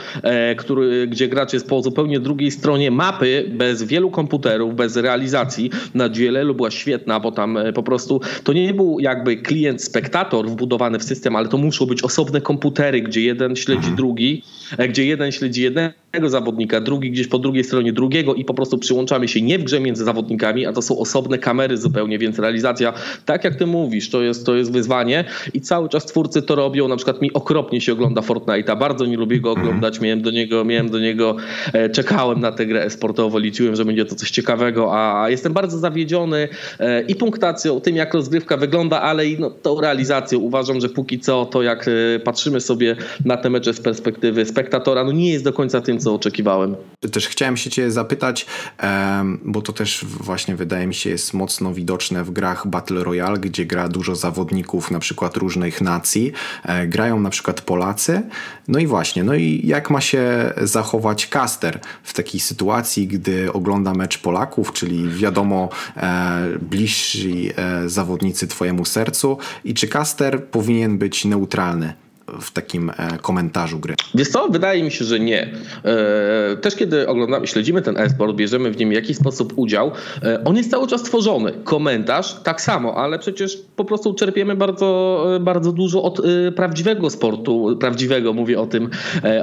który, 0.56 1.06
gdzie 1.06 1.28
gracz 1.28 1.52
jest 1.52 1.68
po 1.68 1.82
zupełnie 1.82 2.20
drugiej 2.20 2.50
stronie 2.50 2.90
mapy, 2.90 3.50
bez 3.54 3.82
wielu 3.82 4.10
komputerów, 4.10 4.74
bez 4.74 4.96
realizacji, 4.96 5.70
na 5.94 6.08
GLL 6.08 6.54
była 6.54 6.70
świetna, 6.70 7.20
bo 7.20 7.32
tam 7.32 7.58
po 7.74 7.82
prostu 7.82 8.20
to 8.46 8.52
nie 8.52 8.74
był 8.74 9.00
jakby 9.00 9.36
klient 9.36 9.82
spektator 9.82 10.48
wbudowany 10.48 10.98
w 10.98 11.04
system, 11.04 11.36
ale 11.36 11.48
to 11.48 11.58
muszą 11.58 11.86
być 11.86 12.02
osobne 12.02 12.40
komputery, 12.40 13.00
gdzie 13.00 13.20
jeden 13.20 13.56
śledzi 13.56 13.78
mhm. 13.78 13.96
drugi, 13.96 14.42
e, 14.78 14.88
gdzie 14.88 15.06
jeden 15.06 15.32
śledzi 15.32 15.62
jednego 15.62 16.28
zawodnika, 16.28 16.80
drugi 16.80 17.10
gdzieś 17.10 17.26
po 17.26 17.38
drugiej 17.38 17.64
stronie 17.64 17.92
drugiego 17.92 18.34
i 18.34 18.44
po 18.44 18.54
prostu 18.54 18.78
przyłączamy 18.78 19.28
się 19.28 19.42
nie 19.42 19.58
w 19.58 19.64
grze 19.64 19.80
między 19.80 20.04
zawodnikami, 20.04 20.66
a 20.66 20.72
to 20.72 20.82
są 20.82 20.98
osobne 20.98 21.38
kamery 21.38 21.76
zupełnie, 21.76 22.18
więc 22.18 22.38
realizacja, 22.38 22.92
tak 23.24 23.44
jak 23.44 23.56
ty 23.56 23.66
mówisz, 23.66 24.10
to 24.10 24.22
jest, 24.22 24.46
to 24.46 24.54
jest 24.54 24.72
wyzwanie 24.72 25.24
i 25.54 25.60
cały 25.60 25.88
czas 25.88 26.06
twórcy 26.06 26.42
to 26.42 26.54
robią. 26.54 26.88
Na 26.88 26.96
przykład 26.96 27.22
mi 27.22 27.32
okropnie 27.32 27.80
się 27.80 27.92
ogląda 27.92 28.20
Fortnite'a, 28.20 28.78
bardzo 28.78 29.06
nie 29.06 29.16
lubię 29.16 29.40
go 29.40 29.50
oglądać, 29.50 30.00
miałem 30.00 30.22
do 30.22 30.30
niego, 30.30 30.64
miałem 30.64 30.90
do 30.90 30.98
niego, 30.98 31.36
e, 31.72 31.90
czekałem 31.90 32.40
na 32.40 32.52
tę 32.52 32.66
grę 32.66 32.90
sportowo, 32.90 33.38
liczyłem, 33.38 33.76
że 33.76 33.84
będzie 33.84 34.04
to 34.04 34.14
coś 34.14 34.30
ciekawego, 34.30 34.90
a 34.94 35.30
jestem 35.30 35.52
bardzo 35.52 35.78
zawiedziony 35.78 36.48
e, 36.80 37.02
i 37.02 37.14
punktacją, 37.14 37.80
tym 37.80 37.96
jak 37.96 38.14
rozgrywka 38.36 38.56
wygląda, 38.56 39.02
ale 39.02 39.26
i 39.26 39.38
no, 39.38 39.50
tą 39.50 39.80
realizacją. 39.80 40.38
Uważam, 40.38 40.80
że 40.80 40.88
póki 40.88 41.20
co 41.20 41.46
to 41.46 41.62
jak 41.62 41.88
e, 41.88 42.18
patrzymy 42.18 42.60
sobie 42.60 42.96
na 43.24 43.36
te 43.36 43.50
mecze 43.50 43.74
z 43.74 43.80
perspektywy 43.80 44.44
spektatora, 44.46 45.04
no 45.04 45.12
nie 45.12 45.32
jest 45.32 45.44
do 45.44 45.52
końca 45.52 45.80
tym, 45.80 45.98
co 45.98 46.14
oczekiwałem. 46.14 46.76
Też 47.12 47.28
chciałem 47.28 47.56
się 47.56 47.70
cię 47.70 47.90
zapytać, 47.90 48.46
bo 49.44 49.62
to 49.62 49.72
też 49.72 50.04
właśnie 50.04 50.56
wydaje 50.56 50.86
mi 50.86 50.94
się 50.94 51.10
jest 51.10 51.34
mocno 51.34 51.74
widoczne 51.74 52.24
w 52.24 52.30
grach 52.30 52.66
Battle 52.66 53.04
Royale, 53.04 53.38
gdzie 53.38 53.64
gra 53.64 53.88
dużo 53.88 54.16
zawodników 54.16 54.90
na 54.90 54.98
przykład 54.98 55.36
różnych 55.36 55.80
nacji. 55.80 56.32
E, 56.64 56.86
grają 56.86 57.20
na 57.20 57.30
przykład 57.30 57.60
Polacy. 57.60 58.22
No 58.68 58.78
i 58.78 58.86
właśnie, 58.86 59.24
no 59.24 59.34
i 59.34 59.60
jak 59.64 59.90
ma 59.90 60.00
się 60.00 60.52
zachować 60.62 61.26
caster 61.26 61.80
w 62.02 62.12
takiej 62.12 62.40
sytuacji, 62.40 63.06
gdy 63.06 63.52
ogląda 63.52 63.94
mecz 63.94 64.18
Polaków, 64.18 64.72
czyli 64.72 65.08
wiadomo 65.08 65.68
e, 65.96 66.48
bliżsi 66.60 67.50
e, 67.56 67.88
zawodnicy 67.88 68.46
twojemu 68.46 68.84
sercu 68.84 69.38
i 69.64 69.74
czy 69.74 69.88
caster 69.88 70.44
powinien 70.44 70.98
być 70.98 71.24
neutralny? 71.24 72.05
W 72.40 72.50
takim 72.50 72.90
e, 72.90 73.18
komentarzu 73.22 73.78
gry? 73.78 73.94
Wiesz 74.14 74.28
co, 74.28 74.48
wydaje 74.48 74.82
mi 74.82 74.90
się, 74.90 75.04
że 75.04 75.20
nie. 75.20 75.50
E, 75.84 76.56
też 76.56 76.74
kiedy 76.76 77.08
oglądamy, 77.08 77.46
śledzimy 77.46 77.82
ten 77.82 77.96
esport, 77.96 78.36
bierzemy 78.36 78.70
w 78.70 78.78
nim 78.78 78.90
w 78.90 78.92
jakiś 78.92 79.16
sposób 79.16 79.52
udział, 79.56 79.92
e, 80.22 80.44
on 80.44 80.56
jest 80.56 80.70
cały 80.70 80.86
czas 80.86 81.02
tworzony. 81.02 81.52
Komentarz 81.64 82.34
tak 82.42 82.60
samo, 82.60 82.94
ale 82.94 83.18
przecież 83.18 83.58
po 83.76 83.84
prostu 83.84 84.14
czerpiemy 84.14 84.56
bardzo, 84.56 85.26
bardzo 85.40 85.72
dużo 85.72 86.02
od 86.02 86.22
prawdziwego 86.56 87.10
sportu, 87.10 87.76
prawdziwego 87.80 88.32
mówię 88.32 88.60
o 88.60 88.66
tym, 88.66 88.90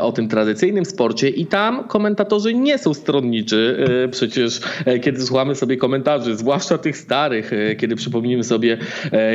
o 0.01 0.11
tym 0.11 0.27
tradycyjnym 0.27 0.85
sporcie 0.85 1.29
i 1.29 1.45
tam 1.45 1.83
komentatorzy 1.83 2.53
nie 2.53 2.77
są 2.77 2.93
stronniczy. 2.93 3.85
Przecież 4.11 4.61
kiedy 5.01 5.21
słuchamy 5.21 5.55
sobie 5.55 5.77
komentarzy, 5.77 6.35
zwłaszcza 6.35 6.77
tych 6.77 6.97
starych, 6.97 7.51
kiedy 7.77 7.95
przypomnimy 7.95 8.43
sobie 8.43 8.77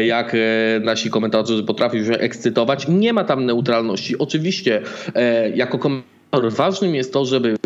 jak 0.07 0.37
nasi 0.81 1.11
komentatorzy 1.11 1.63
potrafią 1.63 2.05
się 2.05 2.13
ekscytować, 2.13 2.89
nie 2.89 3.13
ma 3.13 3.25
tam 3.25 3.38
neutralności. 3.47 4.19
Oczywiście 4.19 4.83
e, 5.15 5.51
jako 5.51 5.79
komentator 5.79 6.53
ważnym 6.53 6.95
jest 6.95 7.13
to, 7.13 7.25
żeby 7.25 7.57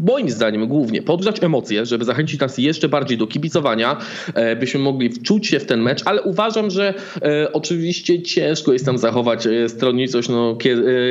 moim 0.00 0.30
zdaniem 0.30 0.66
głównie 0.66 1.02
podgrzać 1.02 1.42
emocje, 1.42 1.86
żeby 1.86 2.04
zachęcić 2.04 2.40
nas 2.40 2.58
jeszcze 2.58 2.88
bardziej 2.88 3.18
do 3.18 3.26
kibicowania, 3.26 3.96
e, 4.34 4.56
byśmy 4.56 4.80
mogli 4.80 5.10
wczuć 5.10 5.46
się 5.46 5.60
w 5.60 5.66
ten 5.66 5.82
mecz, 5.82 6.02
ale 6.04 6.22
uważam, 6.22 6.70
że 6.70 6.94
e, 7.22 7.52
oczywiście 7.52 8.22
ciężko 8.22 8.72
jest 8.72 8.86
tam 8.86 8.98
zachować 8.98 9.48
stronnicość, 9.68 10.28
no, 10.28 10.58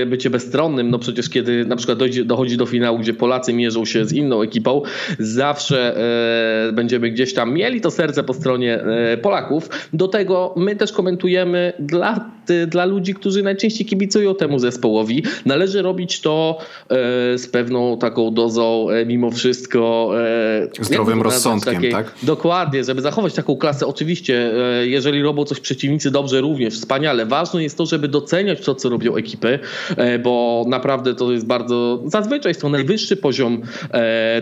bycie 0.08 0.30
bezstronnym, 0.30 0.90
no 0.90 1.00
przecież 1.00 1.30
kiedy 1.30 1.66
na 1.66 1.76
przykład 1.76 1.98
dojdzie, 1.98 2.26
dochodzi 2.26 2.58
do 2.58 2.66
finału, 2.66 3.00
gdzie 3.00 3.14
Polacy 3.14 3.54
mierzą 3.54 3.86
się 3.86 4.06
z 4.06 4.14
inną 4.14 4.42
ekipą, 4.42 4.82
zawsze 5.20 5.96
będziemy 6.74 7.12
gdzieś 7.12 7.34
tam 7.34 7.54
mieli 7.54 7.82
to 7.82 7.92
serce 7.92 8.24
po 8.24 8.34
stronie 8.34 8.80
Polaków. 9.22 9.70
Do 9.94 10.08
tego 10.08 10.54
my 10.58 10.76
też 10.76 10.92
komentujemy 10.92 11.74
dla, 11.80 12.32
dla 12.68 12.86
ludzi, 12.86 13.14
którzy 13.14 13.44
najczęściej 13.44 13.88
kibicują 13.88 14.36
temu 14.36 14.60
zespołowi. 14.60 15.24
Należy 15.46 15.82
robić 15.82 16.22
to 16.22 16.58
z 17.36 17.48
pewną 17.48 17.98
taką 17.98 18.34
dozą 18.34 18.80
E, 18.90 19.06
mimo 19.06 19.32
wszystko. 19.32 20.12
E, 20.80 20.84
Zdrowym 20.84 21.22
rozsądkiem, 21.22 21.74
takiej, 21.74 21.92
tak? 21.92 22.14
Dokładnie, 22.24 22.84
żeby 22.84 23.02
zachować 23.02 23.34
taką 23.34 23.58
klasę. 23.58 23.88
Oczywiście, 23.88 24.52
e, 24.82 24.88
jeżeli 24.88 25.22
robią 25.22 25.46
coś 25.46 25.60
przeciwnicy 25.60 26.12
dobrze, 26.12 26.42
również 26.42 26.74
wspaniale. 26.74 27.26
Ważne 27.26 27.64
jest 27.64 27.78
to, 27.78 27.86
żeby 27.86 28.08
doceniać 28.08 28.62
to, 28.62 28.76
co 28.76 28.90
robią 28.90 29.16
ekipy, 29.16 29.60
bo 30.24 30.66
naprawdę 30.68 31.16
to 31.16 31.32
jest 31.32 31.46
bardzo. 31.46 32.04
Zazwyczaj 32.06 32.50
jest 32.50 32.62
to 32.62 32.70
najwyższy 32.70 33.18
poziom 33.18 33.62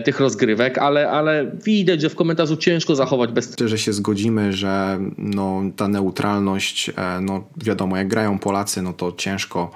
tych 0.04 0.20
rozgrywek, 0.20 0.78
ale, 0.78 1.10
ale 1.10 1.52
widać, 1.64 2.00
że 2.00 2.08
w 2.08 2.14
komentarzu 2.14 2.56
ciężko 2.56 2.94
zachować 2.96 3.32
bez. 3.32 3.56
Że 3.64 3.78
się 3.78 3.92
zgodzimy, 3.92 4.52
że 4.52 4.98
no, 5.18 5.62
ta 5.76 5.88
neutralność, 5.88 6.90
no 7.20 7.44
wiadomo, 7.64 7.97
jak 7.98 8.08
grają 8.08 8.38
Polacy, 8.38 8.82
no 8.82 8.92
to 8.92 9.12
ciężko, 9.12 9.70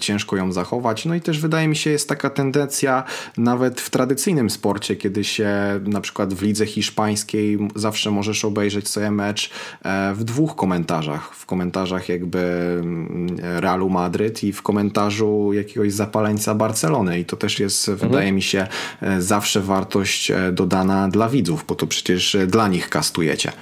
ciężko 0.00 0.36
ją 0.36 0.52
zachować. 0.52 1.04
No 1.04 1.14
i 1.14 1.20
też 1.20 1.40
wydaje 1.40 1.68
mi 1.68 1.76
się, 1.76 1.90
jest 1.90 2.08
taka 2.08 2.30
tendencja 2.30 3.04
nawet 3.36 3.80
w 3.80 3.90
tradycyjnym 3.90 4.50
sporcie, 4.50 4.96
kiedy 4.96 5.24
się 5.24 5.50
na 5.84 6.00
przykład 6.00 6.34
w 6.34 6.42
lidze 6.42 6.66
hiszpańskiej 6.66 7.58
zawsze 7.74 8.10
możesz 8.10 8.44
obejrzeć 8.44 8.88
sobie 8.88 9.10
mecz 9.10 9.50
e, 9.82 10.14
w 10.14 10.24
dwóch 10.24 10.56
komentarzach. 10.56 11.34
W 11.34 11.46
komentarzach 11.46 12.08
jakby 12.08 12.38
mm, 12.38 13.36
Realu 13.40 13.90
Madryt 13.90 14.44
i 14.44 14.52
w 14.52 14.62
komentarzu 14.62 15.52
jakiegoś 15.52 15.92
zapaleńca 15.92 16.54
Barcelony. 16.54 17.18
I 17.18 17.24
to 17.24 17.36
też 17.36 17.60
jest, 17.60 17.88
mhm. 17.88 18.10
wydaje 18.10 18.32
mi 18.32 18.42
się, 18.42 18.66
e, 19.02 19.22
zawsze 19.22 19.60
wartość 19.60 20.30
e, 20.30 20.52
dodana 20.52 21.08
dla 21.08 21.28
widzów, 21.28 21.64
bo 21.68 21.74
to 21.74 21.86
przecież 21.86 22.36
dla 22.46 22.68
nich 22.68 22.88
kastujecie. 22.88 23.52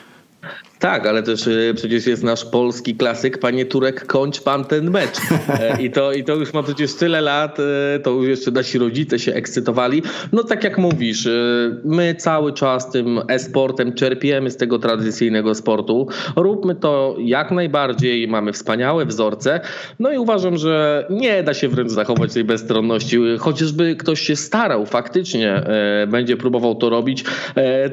Tak, 0.80 1.06
ale 1.06 1.22
też 1.22 1.46
y, 1.46 1.72
przecież 1.76 2.06
jest 2.06 2.22
nasz 2.22 2.44
polski 2.44 2.96
klasyk, 2.96 3.38
panie 3.38 3.66
Turek, 3.66 4.06
kończ 4.06 4.40
pan 4.40 4.64
ten 4.64 4.90
mecz. 4.90 5.18
E, 5.48 5.82
I 5.82 5.90
to, 5.90 6.12
I 6.12 6.24
to 6.24 6.34
już 6.34 6.52
ma 6.52 6.62
przecież 6.62 6.94
tyle 6.94 7.20
lat, 7.20 7.58
e, 7.60 7.98
to 7.98 8.10
już 8.10 8.28
jeszcze 8.28 8.50
nasi 8.50 8.78
rodzice 8.78 9.18
się 9.18 9.34
ekscytowali. 9.34 10.02
No 10.32 10.44
tak 10.44 10.64
jak 10.64 10.78
mówisz, 10.78 11.26
e, 11.26 11.30
my 11.84 12.14
cały 12.14 12.52
czas 12.52 12.90
tym 12.90 13.20
e-sportem 13.28 13.92
czerpiemy 13.92 14.50
z 14.50 14.56
tego 14.56 14.78
tradycyjnego 14.78 15.54
sportu. 15.54 16.08
Róbmy 16.36 16.74
to 16.74 17.16
jak 17.18 17.50
najbardziej, 17.50 18.28
mamy 18.28 18.52
wspaniałe 18.52 19.06
wzorce. 19.06 19.60
No 19.98 20.12
i 20.12 20.18
uważam, 20.18 20.56
że 20.56 21.06
nie 21.10 21.42
da 21.42 21.54
się 21.54 21.68
wręcz 21.68 21.90
zachować 21.90 22.32
tej 22.32 22.44
bezstronności. 22.44 23.18
Chociażby 23.38 23.96
ktoś 23.96 24.20
się 24.20 24.36
starał, 24.36 24.86
faktycznie 24.86 25.62
będzie 26.08 26.36
próbował 26.36 26.74
to 26.74 26.90
robić, 26.90 27.24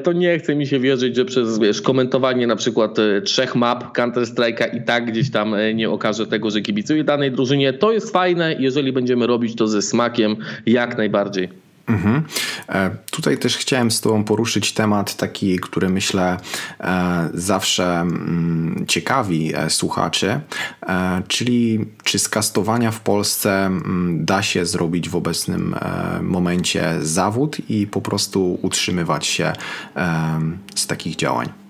to 0.02 0.12
nie 0.12 0.38
chce 0.38 0.54
mi 0.54 0.66
się 0.66 0.78
wierzyć, 0.78 1.16
że 1.16 1.24
przez 1.24 1.58
wiesz, 1.58 1.82
komentowanie 1.82 2.46
na 2.46 2.56
przykład 2.56 2.77
przykład 2.78 2.98
e, 2.98 3.22
trzech 3.22 3.54
map 3.54 3.98
Counter-Strike'a 3.98 4.76
i 4.76 4.82
tak 4.82 5.06
gdzieś 5.06 5.30
tam 5.30 5.54
e, 5.54 5.74
nie 5.74 5.90
okaże 5.90 6.26
tego, 6.26 6.50
że 6.50 6.60
kibicuje 6.60 7.04
danej 7.04 7.32
drużynie. 7.32 7.72
To 7.72 7.92
jest 7.92 8.12
fajne, 8.12 8.56
jeżeli 8.58 8.92
będziemy 8.92 9.26
robić 9.26 9.56
to 9.56 9.68
ze 9.68 9.82
smakiem, 9.82 10.36
jak 10.66 10.98
najbardziej. 10.98 11.48
Mhm. 11.88 12.22
E, 12.68 12.90
tutaj 13.10 13.38
też 13.38 13.56
chciałem 13.56 13.90
z 13.90 14.00
Tobą 14.00 14.24
poruszyć 14.24 14.72
temat 14.72 15.16
taki, 15.16 15.58
który 15.58 15.88
myślę 15.88 16.36
zawsze 17.34 18.00
mm, 18.00 18.84
ciekawi 18.88 19.52
słuchaczy, 19.68 20.40
czyli 21.28 21.86
czy 22.04 22.18
z 22.18 22.28
kastowania 22.28 22.90
w 22.90 23.00
Polsce 23.00 23.66
mm, 23.66 24.24
da 24.24 24.42
się 24.42 24.66
zrobić 24.66 25.08
w 25.08 25.16
obecnym 25.16 25.74
momencie 26.22 26.94
zawód 27.00 27.56
i 27.68 27.86
po 27.86 28.00
prostu 28.00 28.58
utrzymywać 28.62 29.26
się 29.26 29.52
z 30.74 30.86
takich 30.86 31.16
działań. 31.16 31.67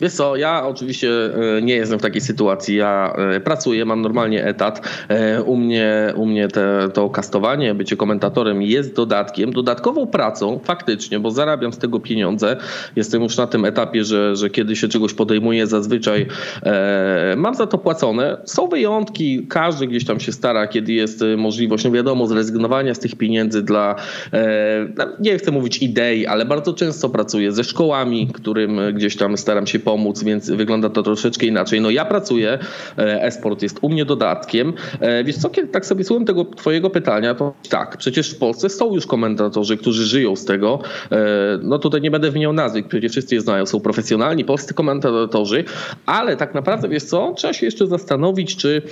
Wiesz 0.00 0.12
co, 0.12 0.36
ja 0.36 0.66
oczywiście 0.66 1.10
e, 1.58 1.62
nie 1.62 1.74
jestem 1.74 1.98
w 1.98 2.02
takiej 2.02 2.20
sytuacji. 2.20 2.76
Ja 2.76 3.12
e, 3.36 3.40
pracuję, 3.40 3.84
mam 3.84 4.02
normalnie 4.02 4.44
etat. 4.44 4.88
E, 5.08 5.42
u 5.42 5.56
mnie, 5.56 6.12
u 6.16 6.26
mnie 6.26 6.48
te, 6.48 6.88
to 6.94 7.10
kastowanie, 7.10 7.74
bycie 7.74 7.96
komentatorem 7.96 8.62
jest 8.62 8.94
dodatkiem, 8.94 9.52
dodatkową 9.52 10.06
pracą 10.06 10.60
faktycznie, 10.64 11.20
bo 11.20 11.30
zarabiam 11.30 11.72
z 11.72 11.78
tego 11.78 12.00
pieniądze. 12.00 12.56
Jestem 12.96 13.22
już 13.22 13.36
na 13.36 13.46
tym 13.46 13.64
etapie, 13.64 14.04
że, 14.04 14.36
że 14.36 14.50
kiedy 14.50 14.76
się 14.76 14.88
czegoś 14.88 15.14
podejmuje, 15.14 15.66
zazwyczaj 15.66 16.26
e, 16.62 17.34
mam 17.36 17.54
za 17.54 17.66
to 17.66 17.78
płacone. 17.78 18.36
Są 18.44 18.68
wyjątki, 18.68 19.46
każdy 19.48 19.86
gdzieś 19.86 20.04
tam 20.04 20.20
się 20.20 20.32
stara, 20.32 20.66
kiedy 20.66 20.92
jest 20.92 21.24
możliwość, 21.36 21.84
no 21.84 21.90
wiadomo, 21.90 22.26
zrezygnowania 22.26 22.94
z 22.94 22.98
tych 22.98 23.16
pieniędzy 23.16 23.62
dla, 23.62 23.94
e, 24.32 24.88
no, 24.96 25.04
nie 25.20 25.38
chcę 25.38 25.50
mówić 25.50 25.82
idei, 25.82 26.26
ale 26.26 26.44
bardzo 26.44 26.74
często 26.74 27.08
pracuję 27.08 27.52
ze 27.52 27.64
szkołami, 27.64 28.28
którym 28.34 28.80
gdzieś 28.94 29.16
tam 29.16 29.36
staram 29.36 29.66
się 29.66 29.78
pomóc, 29.88 30.22
więc 30.22 30.50
wygląda 30.50 30.88
to 30.88 31.02
troszeczkę 31.02 31.46
inaczej. 31.46 31.80
No 31.80 31.90
ja 31.90 32.04
pracuję, 32.04 32.58
e, 32.98 33.22
e-sport 33.22 33.62
jest 33.62 33.78
u 33.82 33.88
mnie 33.88 34.04
dodatkiem. 34.04 34.72
E, 35.00 35.24
wiesz 35.24 35.36
co, 35.36 35.50
kiedy 35.50 35.68
tak 35.68 35.86
sobie 35.86 36.04
słucham 36.04 36.24
tego 36.24 36.44
twojego 36.44 36.90
pytania, 36.90 37.34
to 37.34 37.54
tak, 37.68 37.96
przecież 37.96 38.30
w 38.30 38.38
Polsce 38.38 38.68
są 38.68 38.94
już 38.94 39.06
komentatorzy, 39.06 39.76
którzy 39.76 40.06
żyją 40.06 40.36
z 40.36 40.44
tego. 40.44 40.80
E, 41.12 41.18
no 41.62 41.78
tutaj 41.78 42.00
nie 42.00 42.10
będę 42.10 42.30
wymieniał 42.30 42.52
nazwy, 42.52 42.82
przecież 42.82 43.12
wszyscy 43.12 43.34
je 43.34 43.40
znają. 43.40 43.66
Są 43.66 43.80
profesjonalni 43.80 44.44
polscy 44.44 44.74
komentatorzy, 44.74 45.64
ale 46.06 46.36
tak 46.36 46.54
naprawdę, 46.54 46.88
wiesz 46.88 47.04
co, 47.04 47.34
trzeba 47.36 47.52
się 47.52 47.66
jeszcze 47.66 47.86
zastanowić, 47.86 48.56
czy 48.56 48.82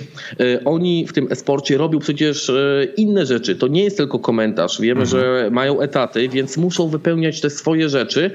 oni 0.65 1.07
w 1.07 1.13
tym 1.13 1.27
e-sporcie 1.31 1.77
robią 1.77 1.99
przecież 1.99 2.51
inne 2.97 3.25
rzeczy. 3.25 3.55
To 3.55 3.67
nie 3.67 3.83
jest 3.83 3.97
tylko 3.97 4.19
komentarz. 4.19 4.81
Wiemy, 4.81 5.01
mhm. 5.01 5.09
że 5.09 5.49
mają 5.51 5.81
etaty, 5.81 6.29
więc 6.29 6.57
muszą 6.57 6.87
wypełniać 6.87 7.41
te 7.41 7.49
swoje 7.49 7.89
rzeczy. 7.89 8.31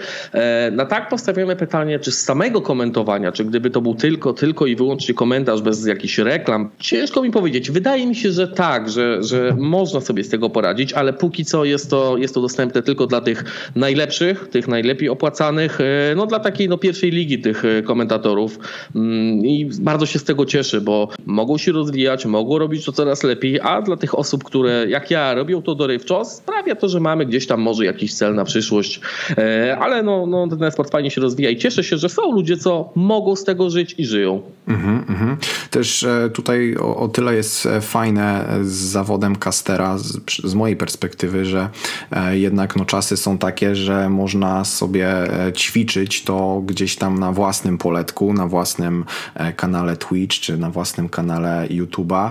Na 0.72 0.86
tak 0.86 1.08
postawiamy 1.08 1.56
pytanie, 1.56 1.98
czy 1.98 2.12
z 2.12 2.22
samego 2.24 2.51
samego 2.52 2.66
komentowania, 2.66 3.32
czy 3.32 3.44
gdyby 3.44 3.70
to 3.70 3.80
był 3.80 3.94
tylko, 3.94 4.32
tylko 4.32 4.66
i 4.66 4.76
wyłącznie 4.76 5.14
komentarz 5.14 5.62
bez 5.62 5.86
jakichś 5.86 6.18
reklam, 6.18 6.70
ciężko 6.78 7.22
mi 7.22 7.30
powiedzieć. 7.30 7.70
Wydaje 7.70 8.06
mi 8.06 8.14
się, 8.14 8.32
że 8.32 8.48
tak, 8.48 8.90
że, 8.90 9.22
że 9.22 9.56
można 9.58 10.00
sobie 10.00 10.24
z 10.24 10.28
tego 10.28 10.50
poradzić, 10.50 10.92
ale 10.92 11.12
póki 11.12 11.44
co 11.44 11.64
jest 11.64 11.90
to, 11.90 12.16
jest 12.16 12.34
to 12.34 12.40
dostępne 12.40 12.82
tylko 12.82 13.06
dla 13.06 13.20
tych 13.20 13.44
najlepszych, 13.76 14.48
tych 14.48 14.68
najlepiej 14.68 15.08
opłacanych, 15.08 15.80
e, 15.80 16.14
no 16.16 16.26
dla 16.26 16.40
takiej 16.40 16.68
no, 16.68 16.78
pierwszej 16.78 17.10
ligi 17.10 17.38
tych 17.38 17.64
e, 17.64 17.82
komentatorów 17.82 18.58
mm, 18.94 19.46
i 19.46 19.70
bardzo 19.80 20.06
się 20.06 20.18
z 20.18 20.24
tego 20.24 20.46
cieszę, 20.46 20.80
bo 20.80 21.08
mogą 21.26 21.58
się 21.58 21.72
rozwijać, 21.72 22.26
mogą 22.26 22.58
robić 22.58 22.84
to 22.84 22.92
coraz 22.92 23.22
lepiej, 23.22 23.60
a 23.60 23.82
dla 23.82 23.96
tych 23.96 24.18
osób, 24.18 24.44
które 24.44 24.86
jak 24.88 25.10
ja 25.10 25.34
robią 25.34 25.62
to 25.62 25.74
dorywczo, 25.74 26.24
sprawia 26.24 26.74
to, 26.74 26.88
że 26.88 27.00
mamy 27.00 27.26
gdzieś 27.26 27.46
tam 27.46 27.60
może 27.60 27.84
jakiś 27.84 28.14
cel 28.14 28.34
na 28.34 28.44
przyszłość, 28.44 29.00
e, 29.38 29.78
ale 29.80 30.02
no, 30.02 30.26
no 30.26 30.56
ten 30.56 30.70
sport 30.70 30.90
fajnie 30.90 31.10
się 31.10 31.20
rozwija 31.20 31.50
i 31.50 31.56
cieszę 31.56 31.84
się, 31.84 31.96
że 31.96 32.08
są 32.08 32.32
ludzie, 32.32 32.41
co 32.56 32.92
mogą 32.94 33.36
z 33.36 33.44
tego 33.44 33.70
żyć 33.70 33.94
i 33.98 34.06
żyją. 34.06 34.42
Mm 34.68 35.04
-hmm. 35.04 35.36
Też 35.70 36.06
tutaj 36.34 36.76
o, 36.76 36.96
o, 36.96 37.08
tyle 37.08 37.34
jest 37.34 37.68
fajne 37.80 38.48
z 38.62 38.72
zawodem 38.72 39.36
kastera 39.36 39.98
z, 39.98 40.18
z 40.44 40.54
mojej 40.54 40.76
perspektywy, 40.76 41.44
że 41.44 41.68
jednak 42.32 42.76
no, 42.76 42.84
czasy 42.84 43.16
są 43.16 43.38
takie, 43.38 43.76
że 43.76 44.08
można 44.08 44.64
sobie 44.64 45.08
ćwiczyć 45.56 46.22
to 46.22 46.62
gdzieś 46.66 46.96
tam 46.96 47.18
na 47.18 47.32
własnym 47.32 47.78
poletku, 47.78 48.32
na 48.32 48.46
własnym 48.46 49.04
kanale 49.56 49.96
Twitch 49.96 50.40
czy 50.40 50.58
na 50.58 50.70
własnym 50.70 51.08
kanale 51.08 51.66
YouTube'a 51.70 52.30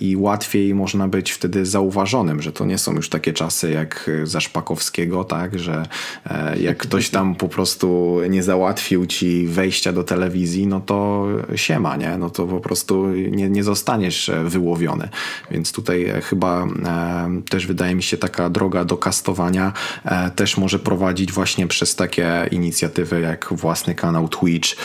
i 0.00 0.16
łatwiej 0.16 0.74
można 0.74 1.08
być 1.08 1.30
wtedy 1.30 1.66
zauważonym, 1.66 2.42
że 2.42 2.52
to 2.52 2.64
nie 2.64 2.78
są 2.78 2.94
już 2.94 3.08
takie 3.08 3.32
czasy 3.32 3.70
jak 3.70 4.10
za 4.24 4.40
Szpakowskiego, 4.40 5.24
tak, 5.24 5.58
że 5.58 5.86
e, 6.26 6.58
jak 6.58 6.78
ktoś 6.78 7.10
tam 7.10 7.34
po 7.34 7.48
prostu 7.48 8.18
nie 8.30 8.42
załatwił 8.42 9.06
ci 9.06 9.23
wejścia 9.46 9.92
do 9.92 10.04
telewizji, 10.04 10.66
no 10.66 10.80
to 10.80 11.26
siema, 11.56 11.96
nie? 11.96 12.18
No 12.18 12.30
to 12.30 12.46
po 12.46 12.60
prostu 12.60 13.06
nie, 13.10 13.50
nie 13.50 13.64
zostaniesz 13.64 14.30
wyłowiony. 14.44 15.08
Więc 15.50 15.72
tutaj 15.72 16.12
chyba 16.22 16.64
e, 16.64 17.40
też 17.50 17.66
wydaje 17.66 17.94
mi 17.94 18.02
się 18.02 18.16
taka 18.16 18.50
droga 18.50 18.84
do 18.84 18.96
kastowania 18.96 19.72
e, 20.04 20.30
też 20.30 20.56
może 20.56 20.78
prowadzić 20.78 21.32
właśnie 21.32 21.66
przez 21.66 21.96
takie 21.96 22.48
inicjatywy 22.50 23.20
jak 23.20 23.48
własny 23.50 23.94
kanał 23.94 24.28
Twitch 24.28 24.76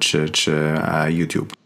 czy, 0.00 0.28
czy 0.28 0.52
YouTube. 1.08 1.59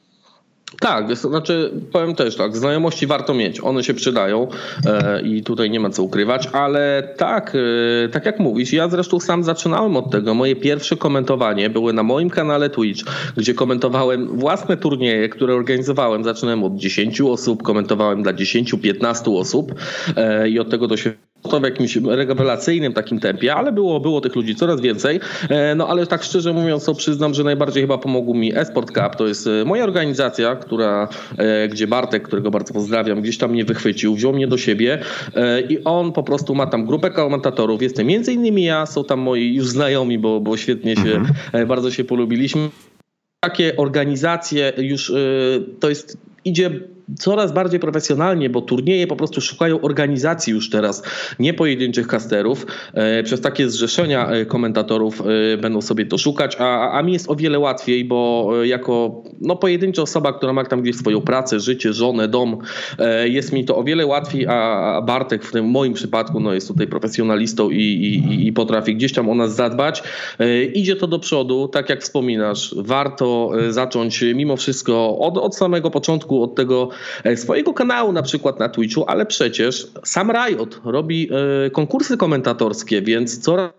Tak, 0.81 1.17
znaczy 1.17 1.71
powiem 1.93 2.15
też 2.15 2.37
tak, 2.37 2.57
znajomości 2.57 3.07
warto 3.07 3.35
mieć, 3.35 3.61
one 3.61 3.85
się 3.85 3.95
przydają 3.95 4.49
e, 4.87 5.23
i 5.23 5.43
tutaj 5.43 5.71
nie 5.71 5.81
ma 5.81 5.91
co 5.91 6.03
ukrywać, 6.03 6.49
ale 6.53 7.15
tak, 7.17 7.57
e, 8.05 8.09
tak 8.09 8.27
jak 8.27 8.41
mówisz, 8.41 8.73
ja 8.73 8.89
zresztą 8.89 9.21
sam 9.21 9.45
zaczynałem 9.45 9.97
od 9.97 10.11
tego. 10.11 10.35
Moje 10.35 10.57
pierwsze 10.57 10.97
komentowanie 10.97 11.71
były 11.71 11.93
na 11.93 12.03
moim 12.03 12.31
kanale 12.31 12.71
Twitch, 12.71 13.05
gdzie 13.37 13.55
komentowałem 13.55 14.39
własne 14.39 14.77
turnieje, 14.77 15.29
które 15.29 15.55
organizowałem. 15.55 16.25
Zaczynałem 16.25 16.65
od 16.65 16.77
10 16.77 17.21
osób, 17.21 17.63
komentowałem 17.63 18.23
dla 18.23 18.33
10-15 18.33 19.39
osób 19.39 19.75
e, 20.17 20.49
i 20.49 20.59
od 20.59 20.71
tego 20.71 20.89
to 20.89 20.97
się 20.97 21.13
to 21.51 21.61
w 21.61 21.63
jakimś 21.63 21.97
rewelacyjnym 21.97 22.93
takim 22.93 23.21
tempie, 23.21 23.55
ale 23.55 23.73
było, 23.73 24.01
było 24.01 24.21
tych 24.21 24.37
ludzi 24.37 24.55
coraz 24.55 24.81
więcej. 24.81 25.21
E, 25.49 25.75
no 25.75 25.89
ale 25.89 26.07
tak 26.07 26.23
szczerze 26.23 26.53
mówiąc, 26.53 26.85
to 26.85 26.95
przyznam, 26.95 27.35
że 27.35 27.45
najbardziej 27.45 27.83
chyba 27.83 27.99
pomogł 27.99 28.35
mi 28.35 28.55
Esport 28.55 28.89
Cup. 28.93 29.17
To 29.17 29.27
jest 29.27 29.47
e, 29.47 29.65
moja 29.65 29.85
organizacja, 29.85 30.57
która, 30.57 31.09
e, 31.39 31.69
gdzie 31.69 31.87
Bartek, 31.87 32.23
którego 32.23 32.51
bardzo 32.51 32.75
pozdrawiam, 32.75 33.23
gdzieś 33.23 33.39
tam 33.39 33.51
mnie 33.51 33.65
wychwycił, 33.65 34.15
wziął 34.15 34.33
mnie 34.33 34.47
do 34.47 34.59
siebie 34.59 34.99
i 35.69 35.85
on 35.85 36.13
po 36.13 36.23
prostu 36.23 36.55
ma 36.55 36.67
tam 36.67 36.87
grupę 36.87 37.11
komentatorów. 37.11 37.83
Jestem 37.83 38.07
między 38.07 38.33
innymi 38.33 38.65
ja, 38.65 38.87
są 38.87 39.05
tam 39.05 39.21
moi 39.21 39.55
już 39.55 39.69
znajomi, 39.69 40.19
bo, 40.19 40.41
bo 40.41 40.57
świetnie 40.57 40.97
się, 40.97 41.15
mhm. 41.15 41.67
bardzo 41.69 41.91
się 41.91 42.05
polubiliśmy. 42.05 42.69
Takie 43.41 43.77
organizacje 43.77 44.73
już 44.77 45.13
to 45.81 45.89
jest 45.89 46.19
idzie 46.45 46.71
coraz 47.19 47.53
bardziej 47.53 47.81
profesjonalnie, 47.81 48.51
bo 48.51 48.61
turnieje 48.61 49.07
po 49.07 49.17
prostu 49.17 49.41
szukają 49.41 49.81
organizacji 49.81 50.53
już 50.53 50.71
teraz, 50.71 51.03
nie 51.39 51.55
pojedynczych 51.55 52.07
kasterów. 52.07 52.67
E, 52.95 53.23
przez 53.23 53.41
takie 53.41 53.71
zrzeszenia 53.71 54.29
e, 54.31 54.47
komentatorów 54.47 55.21
e, 55.21 55.57
będą 55.57 55.81
sobie 55.81 56.07
to 56.07 56.19
szukać, 56.19 56.57
a, 56.59 56.91
a 56.99 57.03
mi 57.03 57.13
jest 57.13 57.31
o 57.31 57.37
wiele 57.37 57.59
łatwiej, 57.59 58.05
bo 58.05 58.51
jako 58.65 59.23
no, 59.41 59.57
pojedyncza 59.57 60.03
osoba, 60.03 60.33
która 60.33 60.53
ma 60.53 60.65
tam 60.65 60.83
gdzieś 60.83 60.97
swoją 60.97 61.21
pracę, 61.21 61.61
życie, 61.61 61.93
żonę, 61.93 62.29
dom, 62.29 62.59
jest 63.25 63.53
mi 63.53 63.65
to 63.65 63.77
o 63.77 63.85
wiele 63.85 64.07
łatwiej, 64.07 64.47
a 64.47 65.03
Bartek 65.07 65.45
w 65.45 65.53
tym 65.53 65.67
moim 65.67 65.93
przypadku 65.93 66.41
no, 66.41 66.53
jest 66.53 66.69
tutaj 66.69 66.87
profesjonalistą 66.87 67.71
i, 67.71 67.77
i, 67.77 68.47
i 68.47 68.53
potrafi 68.53 68.97
gdzieś 68.97 69.13
tam 69.13 69.31
o 69.31 69.35
nas 69.35 69.55
zadbać. 69.55 70.03
Idzie 70.75 70.97
to 70.97 71.07
do 71.07 71.19
przodu, 71.19 71.69
tak 71.69 71.91
jak 71.91 72.03
wspominasz, 72.03 72.75
warto 72.79 73.51
zacząć 73.69 74.25
mimo 74.35 74.57
wszystko 74.57 75.19
od, 75.19 75.39
od 75.39 75.57
samego 75.57 75.91
początku, 75.91 76.43
od 76.43 76.55
tego 76.55 76.89
swojego 77.37 77.75
kanału 77.75 78.13
na 78.13 78.23
przykład 78.23 78.61
na 78.61 78.69
Twitchu, 78.69 79.05
ale 79.09 79.27
przecież 79.27 79.87
sam 80.05 80.31
Riot 80.31 80.81
robi 80.85 81.31
e, 81.67 81.71
konkursy 81.71 82.17
komentatorskie, 82.17 83.03
więc 83.03 83.39
coraz 83.39 83.71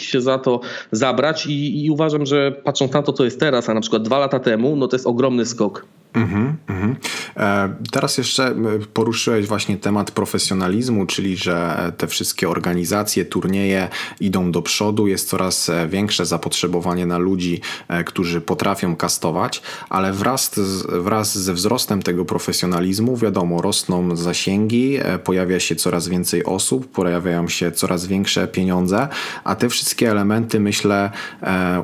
się 0.00 0.20
za 0.20 0.38
to 0.38 0.60
zabrać 0.92 1.46
i, 1.46 1.84
i, 1.84 1.90
uważam, 1.90 2.26
że 2.26 2.52
patrząc 2.52 2.92
na 2.92 3.02
to, 3.02 3.12
co 3.12 3.24
jest 3.24 3.40
teraz, 3.40 3.68
a 3.68 3.74
na 3.74 3.80
przykład 3.80 4.02
dwa 4.02 4.18
lata 4.18 4.40
temu, 4.40 4.76
no 4.76 4.88
to 4.88 4.96
jest 4.96 5.06
ogromny 5.06 5.46
skok. 5.46 5.86
Mm 6.14 6.56
-hmm. 6.68 6.94
e, 7.36 7.74
teraz 7.92 8.18
jeszcze 8.18 8.54
poruszyłeś 8.94 9.46
właśnie 9.46 9.76
temat 9.76 10.10
profesjonalizmu, 10.10 11.06
czyli 11.06 11.36
że 11.36 11.92
te 11.98 12.06
wszystkie 12.06 12.48
organizacje, 12.48 13.24
turnieje 13.24 13.88
idą 14.20 14.52
do 14.52 14.62
przodu, 14.62 15.06
jest 15.06 15.28
coraz 15.28 15.68
e, 15.68 15.88
większe 15.88 16.26
zapotrzebowanie 16.26 17.06
na 17.06 17.18
ludzi, 17.18 17.60
e, 17.88 18.04
którzy 18.04 18.40
potrafią 18.40 18.96
kastować, 18.96 19.62
ale 19.88 20.12
wraz, 20.12 20.56
z, 20.56 20.86
wraz 21.04 21.38
ze 21.38 21.54
wzrostem 21.54 22.02
tego 22.02 22.24
profesjonalizmu, 22.24 23.16
wiadomo, 23.16 23.62
rosną 23.62 24.16
zasięgi, 24.16 24.98
pojawia 25.24 25.60
się 25.60 25.76
coraz 25.76 26.08
więcej 26.08 26.44
osób, 26.44 26.90
pojawiają 26.90 27.48
się 27.48 27.72
coraz 27.72 28.06
większe 28.06 28.48
pieniądze, 28.48 29.08
a 29.44 29.54
te 29.54 29.68
wszystkie 29.68 30.10
elementy, 30.10 30.60
myślę, 30.60 31.10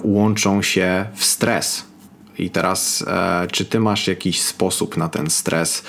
łączą 0.03 0.63
się 0.63 1.07
w 1.15 1.25
stres 1.25 1.94
i 2.39 2.51
teraz, 2.51 3.05
e, 3.07 3.47
czy 3.53 3.65
ty 3.65 3.81
masz 3.81 4.09
jakiś 4.09 4.43
sposób 4.43 4.97
na 4.97 5.09
ten 5.09 5.31
stres, 5.31 5.83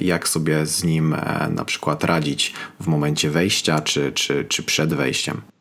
jak 0.00 0.28
sobie 0.28 0.66
z 0.66 0.84
nim 0.84 1.14
e, 1.14 1.48
na 1.50 1.64
przykład 1.64 2.04
radzić 2.04 2.54
w 2.80 2.86
momencie 2.86 3.30
wejścia, 3.30 3.80
czy, 3.80 4.12
czy, 4.12 4.44
czy 4.48 4.62
przed 4.62 4.94
wejściem? 4.94 5.51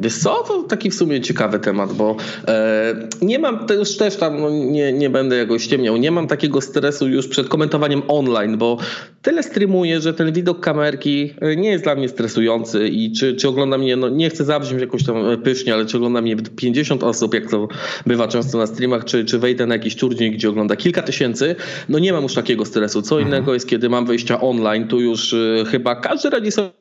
Wiesz 0.00 0.18
co, 0.18 0.44
to 0.48 0.62
taki 0.62 0.90
w 0.90 0.94
sumie 0.94 1.20
ciekawy 1.20 1.58
temat, 1.58 1.92
bo 1.92 2.16
e, 2.48 3.08
nie 3.22 3.38
mam, 3.38 3.66
to 3.66 3.74
już 3.74 3.96
też 3.96 4.16
tam, 4.16 4.40
no 4.40 4.50
nie, 4.50 4.92
nie 4.92 5.10
będę 5.10 5.36
jakoś 5.36 5.62
ściemniał, 5.62 5.96
nie 5.96 6.10
mam 6.10 6.26
takiego 6.26 6.60
stresu 6.60 7.08
już 7.08 7.28
przed 7.28 7.48
komentowaniem 7.48 8.02
online, 8.08 8.58
bo 8.58 8.78
tyle 9.22 9.42
streamuję, 9.42 10.00
że 10.00 10.14
ten 10.14 10.32
widok 10.32 10.60
kamerki 10.60 11.34
e, 11.40 11.56
nie 11.56 11.70
jest 11.70 11.84
dla 11.84 11.94
mnie 11.94 12.08
stresujący 12.08 12.88
i 12.88 13.12
czy, 13.12 13.34
czy 13.34 13.48
ogląda 13.48 13.78
mnie, 13.78 13.96
no 13.96 14.08
nie 14.08 14.30
chcę 14.30 14.44
zabrzmieć 14.44 14.80
jakoś 14.80 15.04
tam 15.04 15.16
e, 15.16 15.36
pysznie, 15.36 15.74
ale 15.74 15.86
czy 15.86 15.96
ogląda 15.96 16.20
mnie 16.20 16.36
50 16.56 17.02
osób, 17.02 17.34
jak 17.34 17.50
to 17.50 17.68
bywa 18.06 18.28
często 18.28 18.58
na 18.58 18.66
streamach, 18.66 19.04
czy, 19.04 19.24
czy 19.24 19.38
wejdę 19.38 19.66
na 19.66 19.74
jakiś 19.74 19.96
turniej, 19.96 20.30
gdzie 20.30 20.48
ogląda 20.48 20.76
kilka 20.76 21.02
tysięcy, 21.02 21.56
no 21.88 21.98
nie 21.98 22.12
mam 22.12 22.22
już 22.22 22.34
takiego 22.34 22.64
stresu. 22.64 23.02
Co 23.02 23.14
mhm. 23.14 23.28
innego 23.28 23.54
jest, 23.54 23.68
kiedy 23.68 23.88
mam 23.88 24.06
wejścia 24.06 24.40
online, 24.40 24.88
tu 24.88 25.00
już 25.00 25.32
y, 25.32 25.64
chyba 25.70 25.96
każdy 25.96 26.30
radzi 26.30 26.50
sobie 26.50 26.79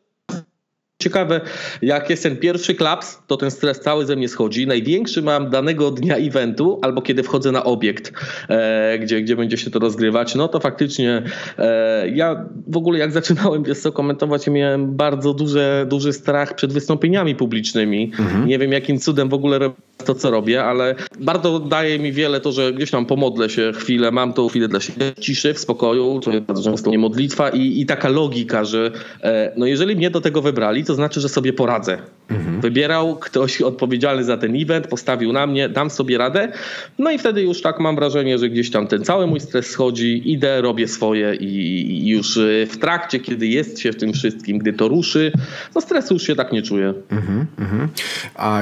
Ciekawe, 1.01 1.41
jak 1.81 2.09
jest 2.09 2.23
ten 2.23 2.38
pierwszy 2.38 2.75
klaps, 2.75 3.21
to 3.27 3.38
ten 3.38 3.51
stres 3.51 3.79
cały 3.79 4.05
ze 4.05 4.15
mnie 4.15 4.27
schodzi. 4.27 4.67
Największy 4.67 5.21
mam 5.21 5.49
danego 5.49 5.91
dnia 5.91 6.15
eventu, 6.17 6.79
albo 6.81 7.01
kiedy 7.01 7.23
wchodzę 7.23 7.51
na 7.51 7.63
obiekt, 7.63 8.13
e, 8.49 8.99
gdzie, 8.99 9.21
gdzie 9.21 9.35
będzie 9.35 9.57
się 9.57 9.71
to 9.71 9.79
rozgrywać. 9.79 10.35
No 10.35 10.47
to 10.47 10.59
faktycznie 10.59 11.23
e, 11.57 12.09
ja 12.09 12.45
w 12.67 12.77
ogóle 12.77 12.99
jak 12.99 13.12
zaczynałem 13.12 13.63
wiesz 13.63 13.79
co, 13.79 13.91
komentować, 13.91 14.47
miałem 14.47 14.95
bardzo 14.95 15.33
duże, 15.33 15.85
duży 15.89 16.13
strach 16.13 16.55
przed 16.55 16.73
wystąpieniami 16.73 17.35
publicznymi. 17.35 18.12
Mhm. 18.19 18.47
Nie 18.47 18.59
wiem 18.59 18.71
jakim 18.71 18.99
cudem 18.99 19.29
w 19.29 19.33
ogóle 19.33 19.59
robię 19.59 19.88
to, 20.05 20.15
co 20.15 20.31
robię, 20.31 20.63
ale 20.63 20.95
bardzo 21.19 21.59
daje 21.59 21.99
mi 21.99 22.12
wiele 22.12 22.41
to, 22.41 22.51
że 22.51 22.73
gdzieś 22.73 22.91
tam 22.91 23.05
pomodlę 23.05 23.49
się 23.49 23.71
chwilę, 23.75 24.12
mam 24.12 24.33
tą 24.33 24.47
chwilę 24.47 24.67
dla 24.67 24.79
siebie 24.79 25.12
ciszy, 25.19 25.53
w 25.53 25.59
spokoju, 25.59 26.19
to 26.23 26.31
jest 26.31 26.45
bardzo 26.45 26.63
często 26.63 26.91
nie 26.91 26.97
modlitwa 26.97 27.49
i, 27.49 27.81
i 27.81 27.85
taka 27.85 28.09
logika, 28.09 28.65
że 28.65 28.91
e, 29.23 29.51
no 29.57 29.65
jeżeli 29.65 29.95
mnie 29.95 30.09
do 30.09 30.21
tego 30.21 30.41
wybrali, 30.41 30.83
to 30.85 30.95
znaczy, 30.95 31.21
że 31.21 31.29
sobie 31.29 31.53
poradzę. 31.53 31.97
Mhm. 32.29 32.62
Wybierał 32.62 33.15
ktoś 33.15 33.62
odpowiedzialny 33.62 34.23
za 34.23 34.38
ten 34.38 34.62
event, 34.62 34.88
postawił 34.88 35.33
na 35.33 35.47
mnie, 35.47 35.69
dam 35.69 35.89
sobie 35.89 36.17
radę. 36.17 36.51
No 36.99 37.12
i 37.12 37.17
wtedy 37.17 37.41
już 37.41 37.62
tak 37.62 37.79
mam 37.79 37.95
wrażenie, 37.95 38.38
że 38.38 38.49
gdzieś 38.49 38.71
tam 38.71 38.88
ten 38.88 39.03
cały 39.03 39.27
mój 39.27 39.39
stres 39.39 39.67
schodzi, 39.67 40.31
idę, 40.31 40.62
robię 40.62 40.88
swoje 40.88 41.35
i, 41.35 41.45
i 41.91 42.09
już 42.09 42.38
y, 42.38 42.67
w 42.71 42.77
trakcie, 42.77 43.19
kiedy 43.19 43.47
jest 43.47 43.79
się 43.79 43.91
w 43.91 43.95
tym 43.95 44.13
wszystkim, 44.13 44.57
gdy 44.57 44.73
to 44.73 44.88
ruszy, 44.88 45.31
no 45.75 45.81
stresu 45.81 46.13
już 46.13 46.23
się 46.23 46.35
tak 46.35 46.51
nie 46.51 46.62
czuję. 46.62 46.93
Mhm, 47.12 47.45
mhm. 47.59 47.89
A 48.35 48.62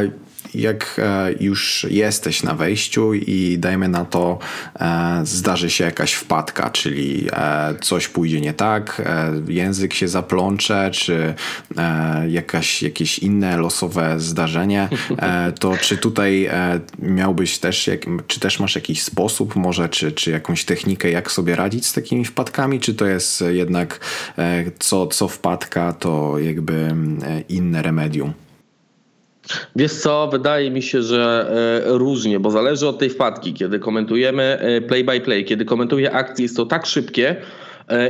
jak 0.55 1.01
już 1.39 1.87
jesteś 1.89 2.43
na 2.43 2.53
wejściu 2.53 3.13
i 3.13 3.57
dajmy 3.59 3.87
na 3.87 4.05
to, 4.05 4.39
zdarzy 5.23 5.69
się 5.69 5.83
jakaś 5.83 6.13
wpadka, 6.13 6.69
czyli 6.69 7.27
coś 7.81 8.07
pójdzie 8.07 8.41
nie 8.41 8.53
tak, 8.53 9.01
język 9.47 9.93
się 9.93 10.07
zaplącze, 10.07 10.91
czy 10.93 11.33
jakaś, 12.27 12.83
jakieś 12.83 13.19
inne 13.19 13.57
losowe 13.57 14.19
zdarzenie, 14.19 14.89
to 15.59 15.77
czy 15.77 15.97
tutaj 15.97 16.49
miałbyś 16.99 17.59
też, 17.59 17.89
czy 18.27 18.39
też 18.39 18.59
masz 18.59 18.75
jakiś 18.75 19.03
sposób 19.03 19.55
może, 19.55 19.89
czy, 19.89 20.11
czy 20.11 20.31
jakąś 20.31 20.65
technikę, 20.65 21.11
jak 21.11 21.31
sobie 21.31 21.55
radzić 21.55 21.85
z 21.85 21.93
takimi 21.93 22.25
wpadkami, 22.25 22.79
czy 22.79 22.93
to 22.93 23.05
jest 23.05 23.43
jednak 23.49 23.99
co, 24.79 25.07
co 25.07 25.27
wpadka, 25.27 25.93
to 25.93 26.39
jakby 26.39 26.95
inne 27.49 27.81
remedium? 27.81 28.33
Wiesz 29.75 29.93
co, 29.93 30.27
wydaje 30.31 30.71
mi 30.71 30.81
się, 30.81 31.01
że 31.01 31.51
e, 31.85 31.97
różnie, 31.97 32.39
bo 32.39 32.51
zależy 32.51 32.87
od 32.87 32.99
tej 32.99 33.09
wpadki. 33.09 33.53
Kiedy 33.53 33.79
komentujemy 33.79 34.43
e, 34.43 34.81
play 34.81 35.03
by 35.03 35.21
play, 35.21 35.45
kiedy 35.45 35.65
komentuję 35.65 36.11
akcję, 36.11 36.43
jest 36.43 36.57
to 36.57 36.65
tak 36.65 36.85
szybkie, 36.85 37.35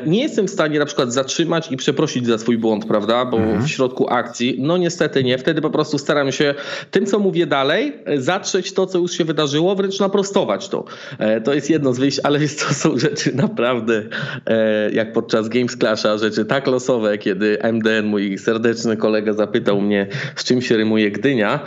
nie 0.06 0.22
jestem 0.22 0.48
w 0.48 0.50
stanie 0.50 0.80
na 0.80 0.86
przykład 0.86 1.13
zatrzymać 1.13 1.72
i 1.72 1.78
przeprosić 1.78 2.28
za 2.28 2.38
swój 2.38 2.58
błąd, 2.58 2.86
prawda? 2.86 3.26
Bo 3.26 3.38
mhm. 3.38 3.63
w 3.63 3.70
środku 3.70 4.10
akcji, 4.10 4.56
no 4.60 4.78
niestety 4.78 5.24
nie. 5.24 5.38
Wtedy 5.38 5.62
po 5.62 5.70
prostu 5.70 5.98
staram 5.98 6.32
się 6.32 6.56
tym, 6.92 7.06
co 7.06 7.20
mówię 7.20 7.46
dalej, 7.46 7.94
e, 8.06 8.22
zatrzeć 8.22 8.74
to, 8.74 8.86
co 8.86 8.98
już 8.98 9.12
się 9.12 9.26
wydarzyło, 9.26 9.76
wręcz 9.76 10.00
naprostować 10.00 10.70
to. 10.70 10.86
E, 11.20 11.42
to 11.42 11.54
jest 11.54 11.70
jedno 11.70 11.94
z 11.94 12.00
wyjść, 12.00 12.20
ale 12.24 12.40
jest 12.40 12.60
to 12.68 12.74
są 12.74 12.98
rzeczy 12.98 13.36
naprawdę, 13.36 14.04
jak 14.94 15.13
podczas 15.13 15.50
Games 15.50 15.78
Clasha, 15.78 16.18
rzeczy 16.18 16.46
tak 16.46 16.68
losowe, 16.68 17.18
kiedy 17.18 17.58
MDN, 17.74 18.06
mój 18.06 18.38
serdeczny 18.38 18.98
kolega, 18.98 19.34
zapytał 19.34 19.82
mnie, 19.82 20.08
z 20.36 20.44
czym 20.44 20.62
się 20.62 20.78
rymuje 20.78 21.12
Gdynia 21.12 21.60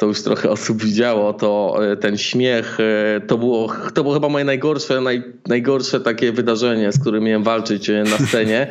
to 0.00 0.06
już 0.06 0.22
trochę 0.22 0.50
osób 0.50 0.82
widziało, 0.82 1.32
to 1.32 1.78
e, 1.92 1.96
ten 1.96 2.18
śmiech 2.18 2.78
e, 2.80 3.20
to 3.20 3.38
było, 3.38 3.72
to 3.94 4.02
było 4.02 4.14
chyba 4.14 4.28
moje 4.28 4.44
najgorsze, 4.44 5.00
naj, 5.00 5.22
najgorsze 5.48 6.00
takie 6.00 6.32
wydarzenie, 6.32 6.92
z 6.92 7.00
którym 7.00 7.24
miałem 7.24 7.42
walczyć 7.42 7.90
e, 7.90 8.02
na 8.02 8.26
scenie. 8.26 8.66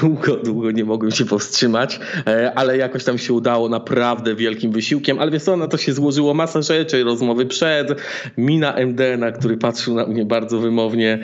Długo, 0.00 0.36
długo 0.36 0.70
nie 0.70 0.84
mogłem 0.84 1.10
się 1.10 1.24
powstrzymać, 1.24 2.00
ale 2.54 2.76
jakoś 2.76 3.04
tam 3.04 3.18
się 3.18 3.32
udało 3.32 3.68
naprawdę 3.68 4.34
wielkim 4.34 4.72
wysiłkiem. 4.72 5.18
Ale 5.18 5.30
wiesz 5.30 5.42
co, 5.42 5.56
na 5.56 5.68
to 5.68 5.76
się 5.76 5.92
złożyło 5.92 6.34
masa 6.34 6.62
rzeczy, 6.62 7.04
rozmowy 7.04 7.46
przed, 7.46 8.00
mina 8.36 8.72
MDN, 8.72 9.32
który 9.38 9.56
patrzył 9.56 9.94
na 9.94 10.06
mnie 10.06 10.24
bardzo 10.24 10.58
wymownie. 10.58 11.18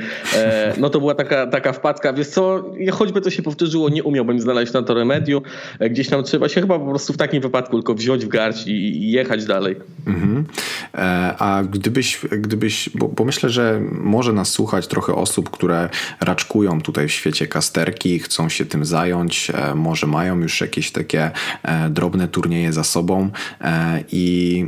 No 0.79 0.91
to 0.91 1.01
była 1.01 1.15
taka, 1.15 1.47
taka 1.47 1.73
wpadka. 1.73 2.13
Wiesz 2.13 2.29
co, 2.29 2.65
choćby 2.93 3.21
to 3.21 3.31
się 3.31 3.43
powtórzyło, 3.43 3.89
nie 3.89 4.03
umiałbym 4.03 4.41
znaleźć 4.41 4.73
na 4.73 4.83
to 4.83 4.95
remedium. 4.95 5.43
Gdzieś 5.81 6.09
tam 6.09 6.25
trzeba 6.25 6.49
się 6.49 6.61
chyba 6.61 6.79
po 6.79 6.87
prostu 6.87 7.13
w 7.13 7.17
takim 7.17 7.43
wypadku 7.43 7.77
tylko 7.77 7.95
wziąć 7.95 8.25
w 8.25 8.29
garść 8.29 8.67
i, 8.67 9.11
i 9.11 9.12
jechać 9.13 9.45
dalej. 9.45 9.77
Mhm. 10.07 10.45
E, 10.95 10.99
a 11.39 11.63
gdybyś, 11.63 12.21
gdybyś 12.31 12.91
bo, 12.95 13.09
bo, 13.09 13.25
myślę, 13.25 13.51
że 13.51 13.81
może 13.93 14.33
nas 14.33 14.49
słuchać 14.49 14.87
trochę 14.87 15.15
osób, 15.15 15.51
które 15.51 15.89
raczkują 16.21 16.81
tutaj 16.81 17.09
w 17.09 17.13
świecie 17.13 17.47
kasterki, 17.47 18.19
chcą 18.19 18.49
się 18.49 18.67
tym 18.67 18.85
zająć, 18.85 19.51
e, 19.55 19.75
może 19.75 20.07
mają 20.07 20.41
już 20.41 20.61
jakieś 20.61 20.91
takie 20.91 21.31
e, 21.63 21.91
drobne 21.91 22.29
turnieje 22.29 22.73
za 22.73 22.85
sobą 22.85 23.31
i 24.13 24.67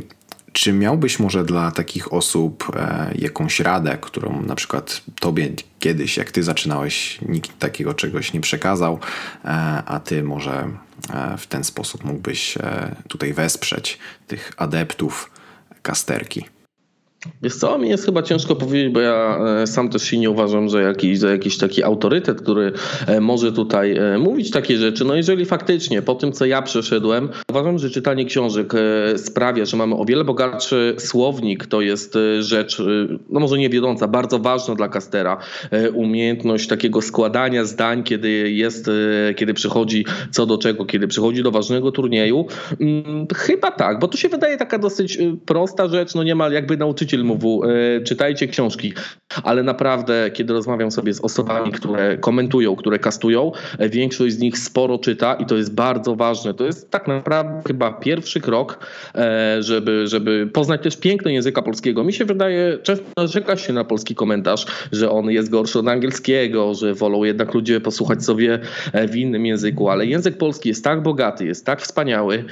czy 0.55 0.73
miałbyś 0.73 1.19
może 1.19 1.45
dla 1.45 1.71
takich 1.71 2.13
osób 2.13 2.73
jakąś 3.15 3.61
radę, 3.61 3.99
którą 4.01 4.43
na 4.43 4.55
przykład 4.55 5.01
tobie 5.21 5.51
kiedyś, 5.79 6.17
jak 6.17 6.31
ty 6.31 6.43
zaczynałeś, 6.43 7.19
nikt 7.29 7.59
takiego 7.59 7.95
czegoś 7.95 8.33
nie 8.33 8.41
przekazał, 8.41 8.99
a 9.87 10.01
ty 10.05 10.23
może 10.23 10.69
E, 11.11 11.37
w 11.39 11.47
ten 11.47 11.65
sposób 11.65 12.05
mógłbyś 12.05 12.57
e, 12.57 12.97
tutaj 13.09 13.33
wesprzeć 13.33 13.99
tych 14.27 14.53
adeptów 14.57 15.31
kasterki. 15.83 16.47
Wiesz 17.43 17.57
co, 17.57 17.79
mi 17.79 17.89
jest 17.89 18.05
chyba 18.05 18.23
ciężko 18.23 18.57
powiedzieć, 18.57 18.93
bo 18.93 19.01
ja 19.01 19.39
e, 19.63 19.67
sam 19.67 19.89
też 19.89 20.03
się 20.03 20.19
nie 20.19 20.31
uważam, 20.31 20.69
że 20.69 20.83
jakiś, 20.83 21.21
jakiś 21.21 21.59
taki 21.59 21.83
autorytet, 21.83 22.43
który 22.43 22.73
e, 23.07 23.21
może 23.21 23.53
tutaj 23.53 23.97
e, 23.97 24.19
mówić 24.19 24.51
takie 24.51 24.77
rzeczy. 24.77 25.05
No 25.05 25.15
jeżeli 25.15 25.45
faktycznie 25.45 26.03
po 26.03 26.15
tym, 26.15 26.33
co 26.33 26.47
ja 26.47 26.63
przeszedłem, 26.63 27.29
uważam, 27.51 27.79
że 27.79 27.91
czytanie 27.91 28.25
książek 28.25 28.73
sprawia, 29.17 29.65
że 29.65 29.77
mamy 29.77 29.95
o 29.95 30.05
wiele 30.05 30.25
bogatszy 30.25 30.95
słownik. 30.99 31.67
To 31.67 31.81
jest 31.81 32.19
rzecz, 32.41 32.83
no 33.31 33.41
może 33.41 33.59
nie 33.59 33.71
wiodąca, 33.71 34.09
bardzo 34.09 34.39
ważna 34.39 34.75
dla 34.75 34.89
kastera. 34.89 35.39
Umiejętność 35.95 36.69
takiego 36.69 37.03
składania 37.03 37.65
zdań, 37.65 38.03
kiedy 38.03 38.51
jest, 38.51 38.91
kiedy 39.37 39.55
przychodzi 39.55 40.07
co 40.31 40.47
do 40.47 40.59
czego, 40.59 40.85
kiedy 40.85 41.09
przychodzi 41.09 41.43
do 41.43 41.51
ważnego 41.51 41.93
turnieju. 41.93 42.47
Mm, 42.81 43.27
chyba 43.35 43.71
tak, 43.71 43.99
bo 43.99 44.09
to 44.09 44.17
się 44.17 44.29
wydaje 44.29 44.57
taka 44.57 44.79
dosyć 44.79 45.19
prosta 45.47 45.89
rzecz, 45.89 46.15
no 46.15 46.23
niemal 46.23 46.53
jakby 46.53 46.77
nauczyciel 46.77 47.14
mówił, 47.23 47.63
e, 47.65 48.01
czytajcie 48.01 48.49
książki, 48.49 48.93
ale 49.43 49.63
naprawdę, 49.63 50.31
kiedy 50.31 50.53
rozmawiam 50.53 50.91
sobie 50.91 51.15
z 51.15 51.21
osobami, 51.21 51.73
które 51.73 52.19
komentują, 52.19 52.77
które 52.77 52.99
kastują, 52.99 53.53
e, 53.79 53.89
większość 53.89 54.35
z 54.35 54.39
nich 54.39 54.59
sporo 54.59 54.99
czyta 54.99 55.35
i 55.35 55.47
to 55.47 55.57
jest 55.57 55.75
bardzo 55.75 56.17
ważne. 56.17 56.55
To 56.55 56.65
jest 56.65 56.91
tak 56.91 57.09
naprawdę 57.09 57.63
chyba 57.67 57.93
pierwszy 57.93 58.41
krok, 58.41 58.79
e, 59.15 59.57
żeby, 59.63 60.07
żeby 60.07 60.47
poznać 60.53 60.83
też 60.83 60.97
piękno 60.97 61.31
języka 61.31 61.63
polskiego. 61.63 62.05
Mi 62.05 62.13
się 62.13 62.25
wydaje, 62.25 62.79
często 62.83 63.05
narzeka 63.17 63.57
się 63.57 63.73
na 63.73 63.85
polski 63.85 64.15
komentarz, 64.15 64.67
że 64.93 65.11
on 65.11 65.31
jest 65.31 65.51
gorszy 65.51 65.79
od 65.79 65.89
angielskiego, 65.89 66.75
że 66.75 66.95
wolą 66.95 67.25
jednak 67.25 67.55
ludzie 67.55 67.81
posłuchać 67.81 68.25
sobie 68.25 68.59
w 69.09 69.17
innym 69.17 69.47
języku, 69.47 69.89
ale 69.89 70.07
język 70.07 70.39
polski 70.39 70.69
jest 70.69 70.85
tak 70.85 71.03
bogaty, 71.03 71.47
jest 71.47 71.67
tak 71.67 71.81
wspaniały, 71.81 72.45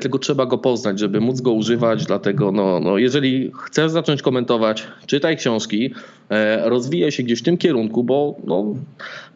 tylko 0.00 0.18
trzeba 0.18 0.46
go 0.46 0.58
poznać, 0.58 0.98
żeby 0.98 1.20
móc 1.20 1.40
go 1.40 1.52
używać, 1.52 2.06
dlatego 2.06 2.52
no, 2.52 2.80
no 2.80 2.98
jeżeli 2.98 3.52
chcesz 3.64 3.90
zacząć 3.98 4.22
komentować, 4.22 4.86
czytaj 5.06 5.36
książki, 5.36 5.94
e, 6.30 6.68
rozwijaj 6.68 7.12
się 7.12 7.22
gdzieś 7.22 7.40
w 7.40 7.42
tym 7.42 7.56
kierunku, 7.56 8.04
bo 8.04 8.36
no, 8.44 8.74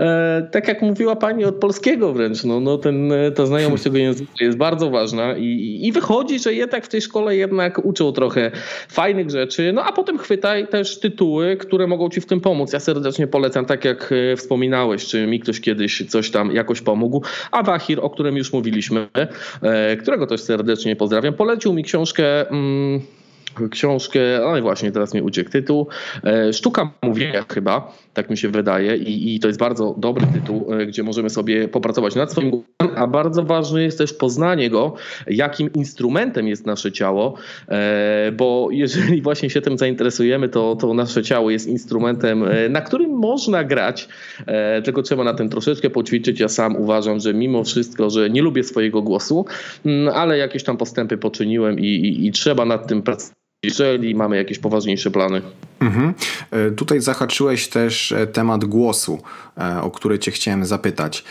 e, 0.00 0.48
tak 0.52 0.68
jak 0.68 0.82
mówiła 0.82 1.16
pani 1.16 1.44
od 1.44 1.54
polskiego 1.54 2.12
wręcz, 2.12 2.44
no, 2.44 2.60
no 2.60 2.78
ten, 2.78 3.12
e, 3.12 3.30
ta 3.30 3.46
znajomość 3.46 3.82
tego 3.82 3.98
języka 3.98 4.32
jest 4.40 4.58
bardzo 4.58 4.90
ważna 4.90 5.36
i, 5.36 5.80
i 5.82 5.92
wychodzi, 5.92 6.38
że 6.38 6.54
jednak 6.54 6.86
w 6.86 6.88
tej 6.88 7.02
szkole 7.02 7.36
jednak 7.36 7.84
uczą 7.84 8.12
trochę 8.12 8.50
fajnych 8.88 9.30
rzeczy, 9.30 9.72
no 9.72 9.84
a 9.84 9.92
potem 9.92 10.18
chwytaj 10.18 10.68
też 10.68 11.00
tytuły, 11.00 11.56
które 11.56 11.86
mogą 11.86 12.08
ci 12.08 12.20
w 12.20 12.26
tym 12.26 12.40
pomóc. 12.40 12.72
Ja 12.72 12.80
serdecznie 12.80 13.26
polecam, 13.26 13.64
tak 13.64 13.84
jak 13.84 14.14
wspominałeś, 14.36 15.06
czy 15.06 15.26
mi 15.26 15.40
ktoś 15.40 15.60
kiedyś 15.60 16.06
coś 16.08 16.30
tam 16.30 16.52
jakoś 16.52 16.80
pomógł, 16.80 17.22
a 17.50 17.62
Wahir, 17.62 18.00
o 18.02 18.10
którym 18.10 18.36
już 18.36 18.52
mówiliśmy, 18.52 19.08
którego 20.02 20.26
też 20.26 20.40
serdecznie 20.40 20.96
pozdrawiam, 20.96 21.34
polecił 21.34 21.72
mi 21.72 21.84
książkę... 21.84 22.50
Mm, 22.50 23.00
książkę, 23.70 24.20
no 24.40 24.56
i 24.56 24.62
właśnie 24.62 24.92
teraz 24.92 25.14
mi 25.14 25.22
uciekł 25.22 25.50
tytuł, 25.50 25.86
e, 26.24 26.52
Sztuka 26.52 26.90
mówienia 27.02 27.44
chyba, 27.48 27.92
tak 28.14 28.30
mi 28.30 28.36
się 28.36 28.48
wydaje 28.48 28.96
i, 28.96 29.34
i 29.34 29.40
to 29.40 29.48
jest 29.48 29.60
bardzo 29.60 29.94
dobry 29.98 30.26
tytuł, 30.34 30.74
e, 30.74 30.86
gdzie 30.86 31.02
możemy 31.02 31.30
sobie 31.30 31.68
popracować 31.68 32.14
nad 32.14 32.32
swoim 32.32 32.50
głosem, 32.50 32.96
a 32.96 33.06
bardzo 33.06 33.42
ważne 33.42 33.82
jest 33.82 33.98
też 33.98 34.12
poznanie 34.12 34.70
go, 34.70 34.94
jakim 35.26 35.72
instrumentem 35.72 36.48
jest 36.48 36.66
nasze 36.66 36.92
ciało, 36.92 37.34
e, 37.68 38.32
bo 38.32 38.68
jeżeli 38.70 39.22
właśnie 39.22 39.50
się 39.50 39.60
tym 39.60 39.78
zainteresujemy, 39.78 40.48
to, 40.48 40.76
to 40.76 40.94
nasze 40.94 41.22
ciało 41.22 41.50
jest 41.50 41.66
instrumentem, 41.66 42.44
na 42.70 42.80
którym 42.80 43.11
można 43.22 43.64
grać, 43.64 44.08
tylko 44.84 45.02
trzeba 45.02 45.24
na 45.24 45.34
tym 45.34 45.48
troszeczkę 45.48 45.90
poćwiczyć. 45.90 46.40
Ja 46.40 46.48
sam 46.48 46.76
uważam, 46.76 47.20
że 47.20 47.34
mimo 47.34 47.64
wszystko, 47.64 48.10
że 48.10 48.30
nie 48.30 48.42
lubię 48.42 48.64
swojego 48.64 49.02
głosu, 49.02 49.44
mm, 49.86 50.14
ale 50.14 50.38
jakieś 50.38 50.64
tam 50.64 50.76
postępy 50.76 51.18
poczyniłem 51.18 51.80
i, 51.80 51.86
i, 51.86 52.26
i 52.26 52.32
trzeba 52.32 52.64
nad 52.64 52.88
tym 52.88 53.02
pracować 53.02 53.41
jeżeli 53.62 54.14
mamy 54.14 54.36
jakieś 54.36 54.58
poważniejsze 54.58 55.10
plany. 55.10 55.42
Mhm. 55.80 56.14
E, 56.50 56.70
tutaj 56.70 57.00
zahaczyłeś 57.00 57.68
też 57.68 58.12
e, 58.12 58.26
temat 58.26 58.64
głosu, 58.64 59.22
e, 59.58 59.82
o 59.82 59.90
który 59.90 60.18
Cię 60.18 60.30
chciałem 60.30 60.64
zapytać, 60.64 61.24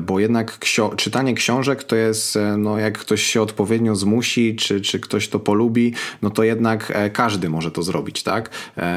bo 0.00 0.20
jednak 0.20 0.58
ksio- 0.58 0.96
czytanie 0.96 1.34
książek 1.34 1.84
to 1.84 1.96
jest, 1.96 2.38
no 2.58 2.78
jak 2.78 2.98
ktoś 2.98 3.22
się 3.22 3.42
odpowiednio 3.42 3.96
zmusi, 3.96 4.56
czy, 4.56 4.80
czy 4.80 5.00
ktoś 5.00 5.28
to 5.28 5.40
polubi, 5.40 5.94
no 6.22 6.30
to 6.30 6.42
jednak 6.42 7.10
każdy 7.12 7.48
może 7.48 7.70
to 7.70 7.82
zrobić, 7.82 8.22
tak? 8.22 8.50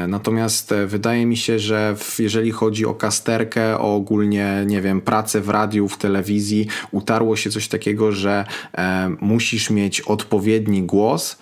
Natomiast 0.08 0.74
wydaje 0.86 1.26
mi 1.26 1.36
się, 1.36 1.58
że 1.58 1.94
w, 1.96 2.18
jeżeli 2.18 2.50
chodzi 2.50 2.86
o 2.86 2.94
kasterkę, 2.94 3.78
o 3.78 3.94
ogólnie, 3.94 4.64
nie 4.66 4.80
wiem, 4.80 5.00
pracę 5.00 5.40
w 5.40 5.48
radiu, 5.48 5.88
w 5.88 5.98
telewizji, 5.98 6.66
utarło 6.90 7.36
się 7.36 7.50
coś 7.50 7.68
takiego, 7.68 8.12
że 8.12 8.44
e, 8.74 9.10
musisz 9.20 9.70
mieć 9.70 10.00
odpowiedni 10.00 10.82
głos, 10.82 11.38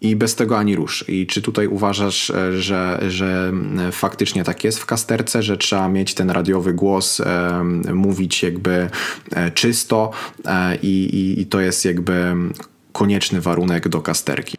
i 0.00 0.16
bez 0.16 0.34
tego 0.34 0.58
ani 0.58 0.76
rusz. 0.76 1.04
I 1.08 1.26
czy 1.26 1.42
tutaj 1.42 1.66
uważasz, 1.66 2.30
e, 2.30 2.52
że, 2.52 3.00
że 3.08 3.52
faktycznie 3.92 4.44
tak 4.44 4.64
jest 4.64 4.78
w 4.78 4.86
kasterce, 4.86 5.42
że 5.42 5.56
trzeba 5.56 5.88
mieć 5.88 6.14
ten 6.14 6.30
radiowy 6.30 6.74
głos, 6.74 7.22
mówić 7.92 8.42
jakby 8.42 8.88
e, 9.32 9.50
czysto 9.50 10.10
e, 10.46 10.76
i, 10.76 11.04
i, 11.04 11.40
i 11.40 11.46
to 11.46 11.60
jest 11.60 11.84
jakby 11.84 12.34
konieczny 12.92 13.40
warunek 13.40 13.88
do 13.88 14.00
kasterki? 14.00 14.56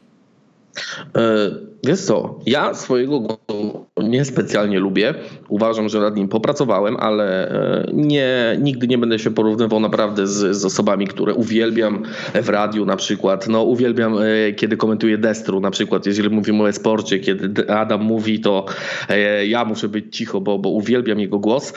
Wiesz 1.84 2.01
co, 2.01 2.39
ja 2.45 2.73
swojego 2.73 3.19
głosu 3.19 3.86
niespecjalnie 4.10 4.80
lubię. 4.80 5.13
Uważam, 5.50 5.89
że 5.89 6.00
nad 6.00 6.15
nim 6.15 6.28
popracowałem, 6.28 6.98
ale 6.98 7.50
e, 7.50 7.88
nie, 7.94 8.58
nigdy 8.62 8.88
nie 8.88 8.98
będę 8.98 9.20
się 9.20 9.32
porównywał 9.32 9.80
naprawdę 9.80 10.28
z, 10.28 10.58
z 10.58 10.65
osobami, 10.65 11.08
które 11.08 11.34
uwielbiam 11.34 12.04
w 12.34 12.50
radiu 12.50 12.86
na 12.86 12.96
przykład. 12.96 13.48
No, 13.48 13.63
uwielbiam, 13.63 14.18
e, 14.18 14.54
kiedy 14.54 14.78
komentuję 14.78 15.18
Destru 15.18 15.60
na 15.60 15.72
przykład, 15.72 16.06
jeżeli 16.06 16.30
mówimy 16.30 16.63
o 16.63 16.70
e-sporcie, 16.70 17.20
kiedy 17.20 17.70
Adam 17.70 18.02
mówi, 18.02 18.39
to 18.39 18.65
e, 19.10 19.48
ja 19.48 19.65
muszę 19.65 19.89
być 19.89 20.18
cicho, 20.18 20.41
bo, 20.41 20.60
bo 20.60 20.70
uwielbiam 20.70 21.20
jego 21.20 21.39
głos. 21.39 21.74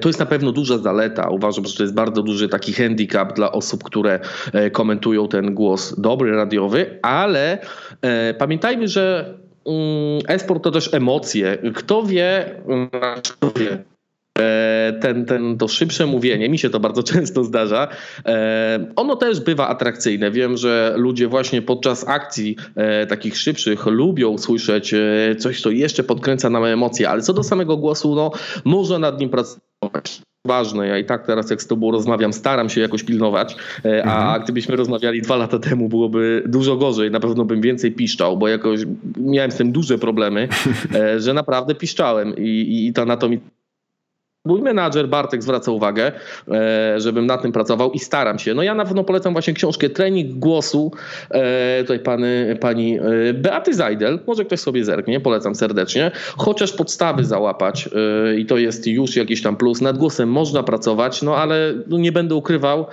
To 0.00 0.08
jest 0.08 0.20
na 0.20 0.26
pewno 0.26 0.52
duża 0.52 0.78
zaleta. 0.78 1.28
Uważam, 1.28 1.66
że 1.66 1.76
to 1.76 1.82
jest 1.82 1.94
bardzo 1.94 2.22
duży 2.22 2.48
taki 2.48 2.72
handicap 2.72 3.36
dla 3.36 3.52
osób, 3.52 3.84
które 3.84 4.20
komentują 4.72 5.28
ten 5.28 5.54
głos 5.54 6.00
dobry, 6.00 6.36
radiowy, 6.36 6.98
ale 7.02 7.58
pamiętajmy, 8.38 8.88
że 8.88 9.34
e-sport 10.28 10.64
to 10.64 10.70
też 10.70 10.94
emocje. 10.94 11.58
Kto 11.74 12.02
wie, 12.02 12.62
kto 13.22 13.50
wie, 13.50 13.84
e, 14.38 14.98
ten, 15.00 15.26
ten, 15.26 15.58
to 15.58 15.68
szybsze 15.68 16.06
mówienie, 16.06 16.48
mi 16.48 16.58
się 16.58 16.70
to 16.70 16.80
bardzo 16.80 17.02
często 17.12 17.44
zdarza, 17.44 17.88
e, 18.26 18.92
ono 18.96 19.16
też 19.16 19.40
bywa 19.40 19.68
atrakcyjne. 19.68 20.30
Wiem, 20.30 20.56
że 20.56 20.94
ludzie 20.96 21.28
właśnie 21.28 21.62
podczas 21.62 22.08
akcji 22.08 22.56
e, 22.76 23.06
takich 23.06 23.36
szybszych 23.36 23.86
lubią 23.86 24.38
słyszeć 24.38 24.94
coś, 25.38 25.60
co 25.60 25.70
jeszcze 25.70 26.04
podkręca 26.04 26.50
nam 26.50 26.64
emocje, 26.64 27.08
ale 27.08 27.22
co 27.22 27.32
do 27.32 27.42
samego 27.42 27.76
głosu, 27.76 28.14
no 28.14 28.30
można 28.64 28.98
nad 28.98 29.20
nim 29.20 29.30
pracować 29.30 30.22
ważne. 30.46 30.86
Ja 30.86 30.98
i 30.98 31.04
tak 31.04 31.26
teraz, 31.26 31.50
jak 31.50 31.62
z 31.62 31.66
tobą 31.66 31.90
rozmawiam, 31.90 32.32
staram 32.32 32.68
się 32.68 32.80
jakoś 32.80 33.02
pilnować, 33.02 33.56
e, 33.84 34.04
a 34.04 34.22
mhm. 34.22 34.42
gdybyśmy 34.42 34.76
rozmawiali 34.76 35.22
dwa 35.22 35.36
lata 35.36 35.58
temu, 35.58 35.88
byłoby 35.88 36.42
dużo 36.46 36.76
gorzej. 36.76 37.10
Na 37.10 37.20
pewno 37.20 37.44
bym 37.44 37.60
więcej 37.60 37.92
piszczał, 37.92 38.38
bo 38.38 38.48
jakoś 38.48 38.80
miałem 39.16 39.50
z 39.50 39.56
tym 39.56 39.72
duże 39.72 39.98
problemy, 39.98 40.48
e, 40.94 41.20
że 41.20 41.34
naprawdę 41.34 41.74
piszczałem 41.74 42.36
i, 42.36 42.86
i 42.86 42.92
to 42.92 43.04
na 43.04 43.16
to 43.16 43.28
mi 43.28 43.40
Mój 44.44 44.62
menadżer 44.62 45.08
Bartek 45.08 45.42
zwraca 45.42 45.70
uwagę, 45.70 46.12
e, 46.48 47.00
żebym 47.00 47.26
na 47.26 47.38
tym 47.38 47.52
pracował 47.52 47.92
i 47.92 47.98
staram 47.98 48.38
się. 48.38 48.54
No 48.54 48.62
ja 48.62 48.74
na 48.74 48.84
pewno 48.84 49.04
polecam 49.04 49.32
właśnie 49.32 49.54
książkę 49.54 49.90
Trening 49.90 50.38
Głosu 50.38 50.92
e, 51.30 51.80
tutaj 51.80 51.98
pany, 51.98 52.58
pani 52.60 52.98
e, 52.98 53.34
Beaty 53.34 53.74
Zajdel. 53.74 54.18
Może 54.26 54.44
ktoś 54.44 54.60
sobie 54.60 54.84
zerknie, 54.84 55.20
polecam 55.20 55.54
serdecznie. 55.54 56.10
Chociaż 56.36 56.72
podstawy 56.72 57.24
załapać 57.24 57.88
i 58.38 58.46
to 58.46 58.56
jest 58.56 58.86
już 58.86 59.16
jakiś 59.16 59.42
tam 59.42 59.56
plus. 59.56 59.80
Nad 59.80 59.98
głosem 59.98 60.28
można 60.28 60.62
pracować, 60.62 61.22
no 61.22 61.36
ale 61.36 61.74
no 61.86 61.98
nie 61.98 62.12
będę 62.12 62.34
ukrywał. 62.34 62.86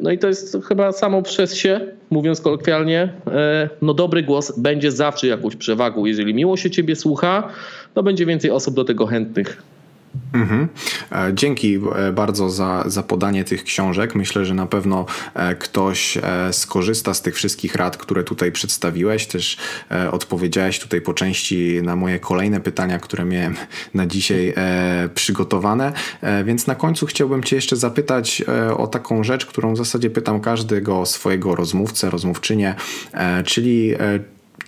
No 0.00 0.10
i 0.10 0.18
to 0.18 0.28
jest 0.28 0.58
chyba 0.68 0.92
samo 0.92 1.22
przez 1.22 1.54
się, 1.54 1.80
mówiąc 2.10 2.40
kolokwialnie, 2.40 3.12
no 3.82 3.94
dobry 3.94 4.22
głos 4.22 4.58
będzie 4.58 4.92
zawsze 4.92 5.26
jakąś 5.26 5.56
przewagą. 5.56 6.04
Jeżeli 6.04 6.34
miło 6.34 6.56
się 6.56 6.70
ciebie 6.70 6.96
słucha, 6.96 7.48
to 7.94 8.02
będzie 8.02 8.26
więcej 8.26 8.50
osób 8.50 8.74
do 8.74 8.84
tego 8.84 9.06
chętnych. 9.06 9.62
Mhm. 10.32 10.68
E, 11.12 11.34
dzięki 11.34 11.80
e, 11.96 12.12
bardzo 12.12 12.50
za, 12.50 12.84
za 12.86 13.02
podanie 13.02 13.44
tych 13.44 13.64
książek. 13.64 14.14
Myślę, 14.14 14.44
że 14.44 14.54
na 14.54 14.66
pewno 14.66 15.06
e, 15.34 15.54
ktoś 15.54 16.18
skorzysta 16.52 17.14
z 17.14 17.22
tych 17.22 17.34
wszystkich 17.34 17.74
rad, 17.74 17.96
które 17.96 18.24
tutaj 18.24 18.52
przedstawiłeś. 18.52 19.26
Też 19.26 19.56
odpowiedziałeś 20.12 20.78
tutaj 20.78 21.00
po 21.00 21.14
części 21.14 21.80
na 21.82 21.96
moje 21.96 22.18
kolejne 22.18 22.60
pytania, 22.60 22.98
które 22.98 23.24
miałem 23.24 23.56
na 23.94 24.06
dzisiaj 24.06 24.54
przygotowane. 25.14 25.92
Więc 26.44 26.66
na 26.66 26.74
końcu 26.74 27.06
chciałbym 27.06 27.44
Cię 27.44 27.56
jeszcze 27.56 27.76
zapytać 27.76 28.42
o 28.76 28.86
taką 28.86 29.24
rzecz, 29.24 29.46
którą 29.46 29.74
w 29.74 29.76
zasadzie 29.76 30.10
pytam 30.10 30.40
każdego 30.40 31.06
swojego 31.06 31.54
rozmówcę, 31.54 32.10
rozmówczynię, 32.10 32.74
czyli 33.44 33.94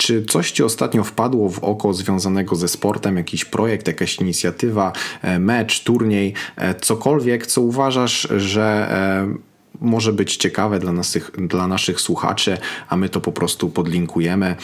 czy 0.03 0.25
coś 0.25 0.53
Ci 0.53 0.63
ostatnio 0.63 1.05
wpadło 1.05 1.51
w 1.51 1.59
oko 1.59 1.95
związanego 1.95 2.57
ze 2.57 2.69
sportem, 2.69 3.17
jakiś 3.17 3.45
projekt, 3.45 3.87
jakaś 3.87 4.19
inicjatywa, 4.19 4.93
e, 5.23 5.39
mecz, 5.39 5.83
turniej, 5.83 6.35
e, 6.57 6.75
cokolwiek, 6.75 7.47
co 7.47 7.61
uważasz, 7.61 8.29
że 8.37 8.63
e, 8.63 9.35
może 9.81 10.13
być 10.13 10.37
ciekawe 10.37 10.79
dla 10.79 10.93
naszych, 10.93 11.31
dla 11.49 11.67
naszych 11.67 12.01
słuchaczy, 12.01 12.59
a 12.89 12.97
my 12.97 13.09
to 13.09 13.21
po 13.21 13.33
prostu 13.33 13.71
podlinkujemy 13.71 14.57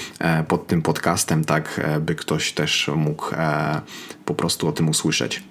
pod 0.49 0.67
tym 0.67 0.83
podcastem, 0.83 1.45
tak 1.45 1.81
by 2.01 2.15
ktoś 2.15 2.53
też 2.53 2.91
mógł 2.97 3.27
po 4.25 4.35
prostu 4.35 4.69
o 4.69 4.73
tym 4.73 4.89
usłyszeć. 4.89 5.43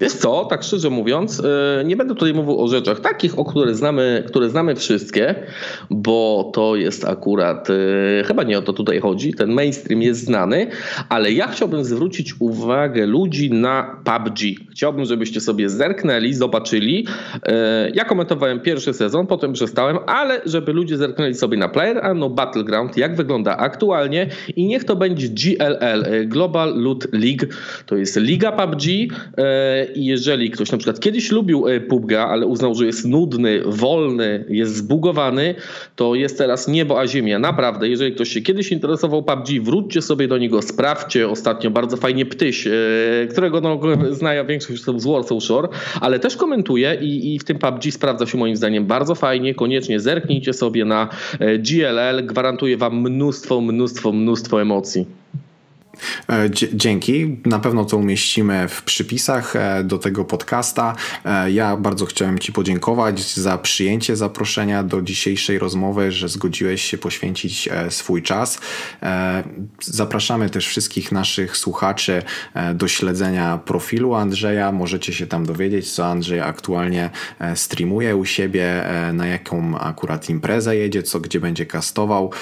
Wiesz 0.00 0.12
co, 0.12 0.44
tak 0.44 0.62
szczerze 0.62 0.90
mówiąc, 0.90 1.42
e, 1.44 1.84
nie 1.84 1.96
będę 1.96 2.14
tutaj 2.14 2.34
mówił 2.34 2.60
o 2.60 2.68
rzeczach 2.68 3.00
takich, 3.00 3.38
o 3.38 3.44
które 3.44 3.74
znamy, 3.74 4.24
które 4.26 4.50
znamy 4.50 4.76
wszystkie, 4.76 5.34
bo 5.90 6.50
to 6.54 6.76
jest 6.76 7.04
akurat, 7.04 7.68
e, 7.70 8.24
chyba 8.24 8.42
nie 8.42 8.58
o 8.58 8.62
to 8.62 8.72
tutaj 8.72 9.00
chodzi, 9.00 9.34
ten 9.34 9.52
mainstream 9.52 10.02
jest 10.02 10.24
znany, 10.24 10.66
ale 11.08 11.32
ja 11.32 11.48
chciałbym 11.48 11.84
zwrócić 11.84 12.34
uwagę 12.38 13.06
ludzi 13.06 13.50
na 13.50 14.00
PUBG. 14.04 14.38
Chciałbym, 14.70 15.04
żebyście 15.04 15.40
sobie 15.40 15.68
zerknęli, 15.68 16.34
zobaczyli. 16.34 17.06
E, 17.46 17.90
ja 17.94 18.04
komentowałem 18.04 18.60
pierwszy 18.60 18.94
sezon, 18.94 19.26
potem 19.26 19.52
przestałem, 19.52 19.98
ale 20.06 20.40
żeby 20.46 20.72
ludzie 20.72 20.96
zerknęli 20.96 21.34
sobie 21.34 21.58
na 21.58 21.68
Player 21.68 22.16
no 22.16 22.30
Battleground, 22.30 22.96
jak 22.96 23.16
wygląda 23.16 23.56
aktualnie 23.56 24.26
i 24.56 24.66
niech 24.66 24.84
to 24.84 24.96
będzie 24.96 25.28
GLL, 25.28 26.28
Global 26.28 26.82
Loot 26.82 27.12
League, 27.12 27.46
to 27.86 27.96
jest 27.96 28.16
liga 28.16 28.52
PUBG, 28.52 28.84
i 29.94 30.04
jeżeli 30.04 30.50
ktoś 30.50 30.72
na 30.72 30.78
przykład 30.78 31.00
kiedyś 31.00 31.30
lubił 31.30 31.68
e, 31.68 31.80
PUBG, 31.80 32.12
ale 32.12 32.46
uznał, 32.46 32.74
że 32.74 32.86
jest 32.86 33.04
nudny, 33.04 33.60
wolny, 33.66 34.44
jest 34.48 34.76
zbugowany, 34.76 35.54
to 35.96 36.14
jest 36.14 36.38
teraz 36.38 36.68
niebo 36.68 37.00
a 37.00 37.06
ziemia. 37.06 37.38
Naprawdę, 37.38 37.88
jeżeli 37.88 38.12
ktoś 38.12 38.28
się 38.28 38.40
kiedyś 38.40 38.72
interesował 38.72 39.22
PUBG, 39.22 39.62
wróćcie 39.62 40.02
sobie 40.02 40.28
do 40.28 40.38
niego, 40.38 40.62
sprawdźcie. 40.62 41.28
Ostatnio 41.28 41.70
bardzo 41.70 41.96
fajnie 41.96 42.26
Ptyś, 42.26 42.66
e, 42.66 42.70
którego 43.30 43.60
no, 43.60 43.80
zna 44.10 44.44
większość 44.44 44.82
z 44.82 45.06
Warsaw 45.06 45.42
Shore, 45.42 45.68
ale 46.00 46.18
też 46.18 46.36
komentuje 46.36 46.98
i, 47.00 47.34
i 47.34 47.38
w 47.38 47.44
tym 47.44 47.58
PUBG 47.58 47.84
sprawdza 47.90 48.26
się 48.26 48.38
moim 48.38 48.56
zdaniem 48.56 48.86
bardzo 48.86 49.14
fajnie. 49.14 49.54
Koniecznie 49.54 50.00
zerknijcie 50.00 50.52
sobie 50.52 50.84
na 50.84 51.08
e, 51.40 51.58
GLL. 51.58 52.26
Gwarantuję 52.26 52.76
wam 52.76 53.00
mnóstwo, 53.00 53.60
mnóstwo, 53.60 54.12
mnóstwo 54.12 54.62
emocji. 54.62 55.06
E, 56.30 56.50
dzięki. 56.72 57.36
Na 57.46 57.58
pewno 57.58 57.84
to 57.84 57.96
umieścimy 57.96 58.68
w 58.68 58.82
przypisach 58.82 59.56
e, 59.56 59.84
do 59.84 59.98
tego 59.98 60.24
podcasta. 60.24 60.96
E, 61.24 61.50
ja 61.50 61.76
bardzo 61.76 62.06
chciałem 62.06 62.38
Ci 62.38 62.52
podziękować 62.52 63.34
za 63.34 63.58
przyjęcie 63.58 64.16
zaproszenia 64.16 64.82
do 64.82 65.02
dzisiejszej 65.02 65.58
rozmowy, 65.58 66.12
że 66.12 66.28
zgodziłeś 66.28 66.82
się 66.82 66.98
poświęcić 66.98 67.68
swój 67.90 68.22
czas. 68.22 68.60
Zapraszamy 69.80 70.50
też 70.50 70.68
wszystkich 70.68 71.12
naszych 71.12 71.56
słuchaczy 71.56 72.22
do 72.74 72.88
śledzenia 72.88 73.58
profilu 73.58 74.14
Andrzeja. 74.14 74.72
Możecie 74.72 75.12
się 75.12 75.26
tam 75.26 75.46
dowiedzieć, 75.46 75.92
co 75.92 76.06
Andrzej 76.06 76.40
aktualnie 76.40 77.10
streamuje 77.54 78.16
u 78.16 78.24
siebie, 78.24 78.84
na 79.12 79.26
jaką 79.26 79.78
akurat 79.78 80.30
imprezę 80.30 80.76
jedzie, 80.76 81.02
co 81.02 81.20
gdzie 81.20 81.40
będzie 81.40 81.66
kastował. 81.66 82.32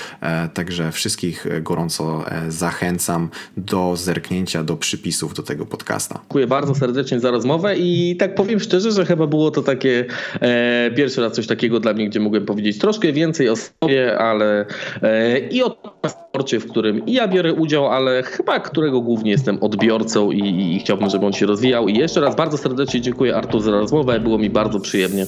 Także 0.55 0.92
wszystkich 0.92 1.47
gorąco 1.62 2.25
zachęcam 2.49 3.31
do 3.56 3.96
zerknięcia 3.96 4.62
do 4.62 4.76
przypisów 4.76 5.35
do 5.35 5.42
tego 5.42 5.66
podcasta. 5.66 6.18
Dziękuję 6.22 6.46
bardzo 6.46 6.74
serdecznie 6.74 7.20
za 7.20 7.30
rozmowę 7.30 7.76
i 7.76 8.16
tak 8.18 8.35
powiem 8.35 8.61
szczerze, 8.61 8.92
że 8.92 9.06
chyba 9.06 9.26
było 9.26 9.50
to 9.50 9.62
takie 9.62 10.04
e, 10.40 10.90
pierwszy 10.96 11.20
raz 11.20 11.32
coś 11.32 11.46
takiego 11.46 11.80
dla 11.80 11.92
mnie, 11.92 12.09
gdzie 12.09 12.20
mogłem 12.20 12.46
powiedzieć 12.46 12.78
troszkę 12.78 13.12
więcej 13.12 13.48
o 13.48 13.56
sobie, 13.56 14.18
ale 14.18 14.66
e, 15.02 15.38
i 15.38 15.62
o 15.62 15.76
sporcie, 16.09 16.61
w 16.61 16.70
którym 16.70 17.06
i 17.06 17.12
ja 17.12 17.28
biorę 17.28 17.52
udział, 17.52 17.87
ale 17.87 18.22
chyba 18.22 18.61
którego 18.61 19.00
głównie 19.00 19.30
jestem 19.30 19.62
odbiorcą 19.62 20.30
i, 20.30 20.74
i 20.76 20.78
chciałbym, 20.78 21.11
żeby 21.11 21.26
on 21.26 21.32
się 21.32 21.46
rozwijał. 21.46 21.88
I 21.88 21.98
jeszcze 21.98 22.20
raz 22.20 22.37
bardzo 22.37 22.59
serdecznie 22.59 23.00
dziękuję 23.00 23.37
Artur 23.37 23.62
za 23.62 23.70
rozmowę, 23.70 24.20
było 24.20 24.38
mi 24.38 24.50
bardzo 24.50 24.80
przyjemnie. 24.80 25.26